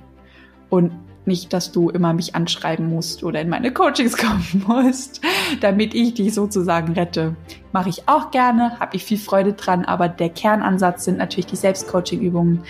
Und 0.70 0.92
nicht, 1.26 1.52
dass 1.52 1.72
du 1.72 1.90
immer 1.90 2.12
mich 2.12 2.34
anschreiben 2.34 2.88
musst 2.88 3.24
oder 3.24 3.40
in 3.40 3.48
meine 3.48 3.72
Coachings 3.72 4.16
kommen 4.16 4.64
musst, 4.66 5.20
damit 5.60 5.94
ich 5.94 6.14
dich 6.14 6.34
sozusagen 6.34 6.92
rette. 6.92 7.34
Mache 7.72 7.88
ich 7.88 8.08
auch 8.08 8.30
gerne, 8.30 8.78
habe 8.78 8.96
ich 8.96 9.04
viel 9.04 9.18
Freude 9.18 9.54
dran, 9.54 9.84
aber 9.84 10.08
der 10.08 10.28
Kernansatz 10.28 11.04
sind 11.04 11.18
natürlich 11.18 11.46
die 11.46 11.56
Selbstcoaching-Übungen, 11.56 12.62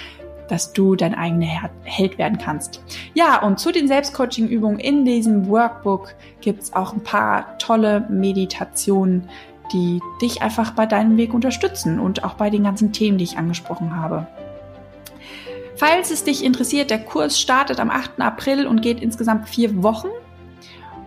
dass 0.49 0.73
du 0.73 0.95
dein 0.97 1.15
eigener 1.15 1.71
Held 1.83 2.19
werden 2.19 2.39
kannst. 2.39 2.83
Ja, 3.15 3.43
und 3.43 3.59
zu 3.59 3.73
den 3.73 3.89
Selbstcoaching-Übungen 3.89 4.79
in 4.79 5.05
diesem 5.05 5.49
Workbook 5.49 6.15
gibt's 6.41 6.73
auch 6.73 6.93
ein 6.93 7.03
paar 7.03 7.59
tolle 7.59 8.07
Meditationen, 8.09 9.29
die 9.73 10.01
dich 10.21 10.43
einfach 10.43 10.73
bei 10.73 10.87
deinem 10.87 11.17
Weg 11.17 11.33
unterstützen 11.33 11.99
und 11.99 12.25
auch 12.25 12.35
bei 12.35 12.51
den 12.51 12.65
ganzen 12.65 12.93
Themen, 12.93 13.19
die 13.19 13.25
ich 13.25 13.39
angesprochen 13.39 13.97
habe. 13.97 14.27
Falls 15.77 16.11
es 16.11 16.25
dich 16.25 16.45
interessiert, 16.45 16.91
der 16.91 17.01
Kurs 17.01 17.41
startet 17.41 17.81
am 17.81 17.91
8. 17.91 18.21
April 18.21 18.67
und 18.67 18.83
geht 18.83 19.03
insgesamt 19.03 19.49
vier 19.49 19.83
Wochen. 19.83 20.09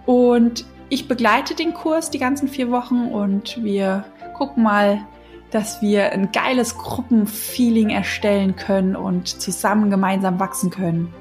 Und 0.06 0.65
ich 0.89 1.08
begleite 1.08 1.56
den 1.56 1.73
Kurs 1.73 2.10
die 2.10 2.19
ganzen 2.19 2.47
vier 2.47 2.71
Wochen 2.71 3.08
und 3.08 3.63
wir 3.63 4.06
gucken 4.34 4.63
mal, 4.63 5.06
dass 5.51 5.81
wir 5.81 6.12
ein 6.12 6.31
geiles 6.31 6.77
Gruppenfeeling 6.77 7.89
erstellen 7.89 8.55
können 8.55 8.95
und 8.95 9.27
zusammen 9.27 9.89
gemeinsam 9.89 10.39
wachsen 10.39 10.69
können. 10.69 11.13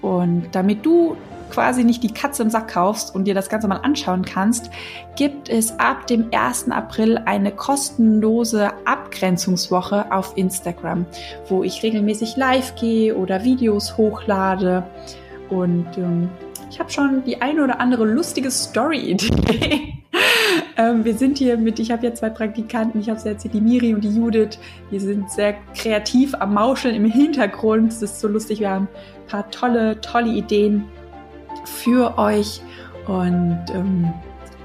Und 0.00 0.48
damit 0.52 0.84
du 0.84 1.16
quasi 1.50 1.84
nicht 1.84 2.02
die 2.02 2.12
Katze 2.12 2.42
im 2.42 2.50
Sack 2.50 2.68
kaufst 2.68 3.14
und 3.14 3.24
dir 3.24 3.34
das 3.34 3.48
Ganze 3.48 3.68
mal 3.68 3.76
anschauen 3.76 4.24
kannst, 4.24 4.70
gibt 5.16 5.48
es 5.48 5.78
ab 5.78 6.06
dem 6.08 6.28
1. 6.32 6.70
April 6.70 7.18
eine 7.24 7.52
kostenlose 7.52 8.72
Abgrenzungswoche 8.84 10.10
auf 10.10 10.36
Instagram, 10.36 11.06
wo 11.48 11.62
ich 11.62 11.82
regelmäßig 11.82 12.36
live 12.36 12.74
gehe 12.74 13.14
oder 13.16 13.44
Videos 13.44 13.96
hochlade. 13.96 14.82
Und 15.48 15.86
ähm, 15.96 16.28
ich 16.70 16.80
habe 16.80 16.90
schon 16.90 17.22
die 17.24 17.40
eine 17.40 17.62
oder 17.62 17.80
andere 17.80 18.04
lustige 18.04 18.50
Story-Idee 18.50 19.94
ähm, 20.76 21.04
wir 21.04 21.14
sind 21.14 21.38
hier 21.38 21.56
mit, 21.56 21.78
ich 21.78 21.90
habe 21.90 22.04
ja 22.04 22.14
zwei 22.14 22.30
Praktikanten, 22.30 23.00
ich 23.00 23.08
habe 23.08 23.18
es 23.18 23.24
erzählt, 23.24 23.54
die 23.54 23.60
Miri 23.60 23.94
und 23.94 24.02
die 24.02 24.14
Judith, 24.14 24.58
die 24.90 24.98
sind 24.98 25.30
sehr 25.30 25.54
kreativ 25.76 26.34
am 26.34 26.54
Mauscheln 26.54 26.94
im 26.94 27.04
Hintergrund. 27.04 27.92
Es 27.92 28.02
ist 28.02 28.20
so 28.20 28.28
lustig, 28.28 28.60
wir 28.60 28.70
haben 28.70 28.88
ein 28.88 29.28
paar 29.28 29.50
tolle, 29.50 30.00
tolle 30.00 30.30
Ideen 30.30 30.84
für 31.64 32.18
euch 32.18 32.60
und 33.06 33.64
ähm, 33.72 34.12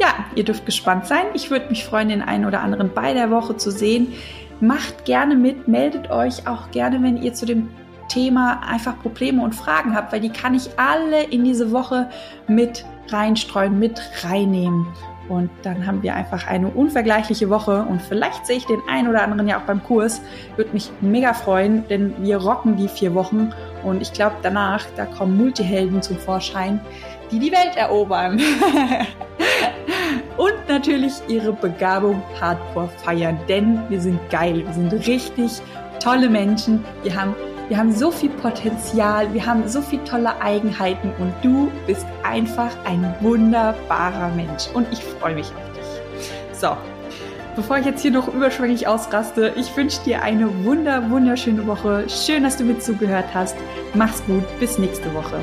ja, 0.02 0.26
ihr 0.36 0.44
dürft 0.44 0.66
gespannt 0.66 1.06
sein. 1.06 1.26
Ich 1.34 1.52
würde 1.52 1.68
mich 1.70 1.84
freuen, 1.84 2.10
den 2.10 2.22
einen 2.22 2.46
oder 2.46 2.62
anderen 2.62 2.92
bei 2.94 3.14
der 3.14 3.30
Woche 3.30 3.58
zu 3.58 3.70
sehen. 3.70 4.14
Macht 4.62 5.06
gerne 5.06 5.36
mit, 5.36 5.68
meldet 5.68 6.10
euch 6.10 6.48
auch 6.48 6.72
gerne, 6.72 7.02
wenn 7.04 7.18
ihr 7.22 7.34
zu 7.34 7.46
dem 7.46 7.70
Thema 8.08 8.62
einfach 8.68 9.00
Probleme 9.00 9.44
und 9.44 9.54
Fragen 9.54 9.96
habt, 9.96 10.12
weil 10.12 10.22
die 10.22 10.32
kann 10.32 10.56
ich 10.56 10.70
alle 10.78 11.24
in 11.24 11.44
diese 11.44 11.72
Woche 11.72 12.10
mit 12.48 12.84
reinstreuen, 13.10 13.78
mit 13.78 14.02
reinnehmen. 14.24 14.88
Und 15.30 15.50
dann 15.62 15.86
haben 15.86 16.02
wir 16.04 16.16
einfach 16.16 16.48
eine 16.48 16.68
unvergleichliche 16.68 17.50
Woche. 17.50 17.84
Und 17.84 18.02
vielleicht 18.02 18.46
sehe 18.46 18.58
ich 18.58 18.66
den 18.66 18.82
einen 18.90 19.08
oder 19.08 19.22
anderen 19.22 19.48
ja 19.48 19.60
auch 19.60 19.66
beim 19.66 19.84
Kurs. 19.84 20.22
Würde 20.56 20.72
mich 20.74 20.92
mega 21.02 21.34
freuen, 21.34 21.88
denn 21.88 22.14
wir 22.20 22.38
rocken 22.38 22.76
die 22.76 22.88
vier 22.88 23.14
Wochen. 23.14 23.54
Und 23.84 24.02
ich 24.02 24.12
glaube 24.12 24.36
danach, 24.42 24.86
da 24.98 25.06
kommen 25.06 25.38
Multihelden 25.38 26.02
zum 26.02 26.18
Vorschein, 26.18 26.82
die 27.32 27.40
die 27.40 27.52
Welt 27.52 27.76
erobern. 27.76 28.42
und 30.38 30.56
natürlich 30.68 31.14
ihre 31.28 31.54
Begabung 31.54 32.22
hardcore 32.42 32.90
feiern, 33.04 33.40
denn 33.48 33.80
wir 33.90 34.02
sind 34.02 34.20
geil, 34.30 34.66
wir 34.66 34.74
sind 34.74 34.92
richtig 35.08 35.62
tolle 36.02 36.30
Menschen, 36.30 36.84
wir 37.04 37.16
haben 37.16 37.36
wir 37.70 37.78
haben 37.78 37.94
so 37.94 38.10
viel 38.10 38.32
Potenzial, 38.32 39.32
wir 39.32 39.46
haben 39.46 39.68
so 39.68 39.82
viele 39.82 40.04
tolle 40.04 40.42
Eigenheiten 40.42 41.12
und 41.20 41.34
du 41.44 41.72
bist 41.86 42.06
einfach 42.24 42.76
ein 42.84 43.16
wunderbarer 43.22 44.30
Mensch 44.30 44.68
und 44.74 44.88
ich 44.92 45.00
freue 45.00 45.36
mich 45.36 45.48
auf 45.48 45.78
dich. 45.78 46.60
So, 46.60 46.76
bevor 47.56 47.78
ich 47.78 47.86
jetzt 47.86 48.02
hier 48.02 48.12
noch 48.12 48.28
überschwänglich 48.28 48.88
ausraste, 48.88 49.54
ich 49.56 49.76
wünsche 49.78 50.04
dir 50.04 50.24
eine 50.24 50.66
wunder, 50.66 51.12
wunderschöne 51.12 51.66
Woche. 51.68 52.06
Schön, 52.10 52.42
dass 52.42 52.58
du 52.58 52.64
mit 52.64 52.84
zugehört 52.84 53.28
hast. 53.36 53.56
Mach's 53.94 54.24
gut, 54.26 54.44
bis 54.60 54.80
nächste 54.80 55.14
Woche. 55.14 55.40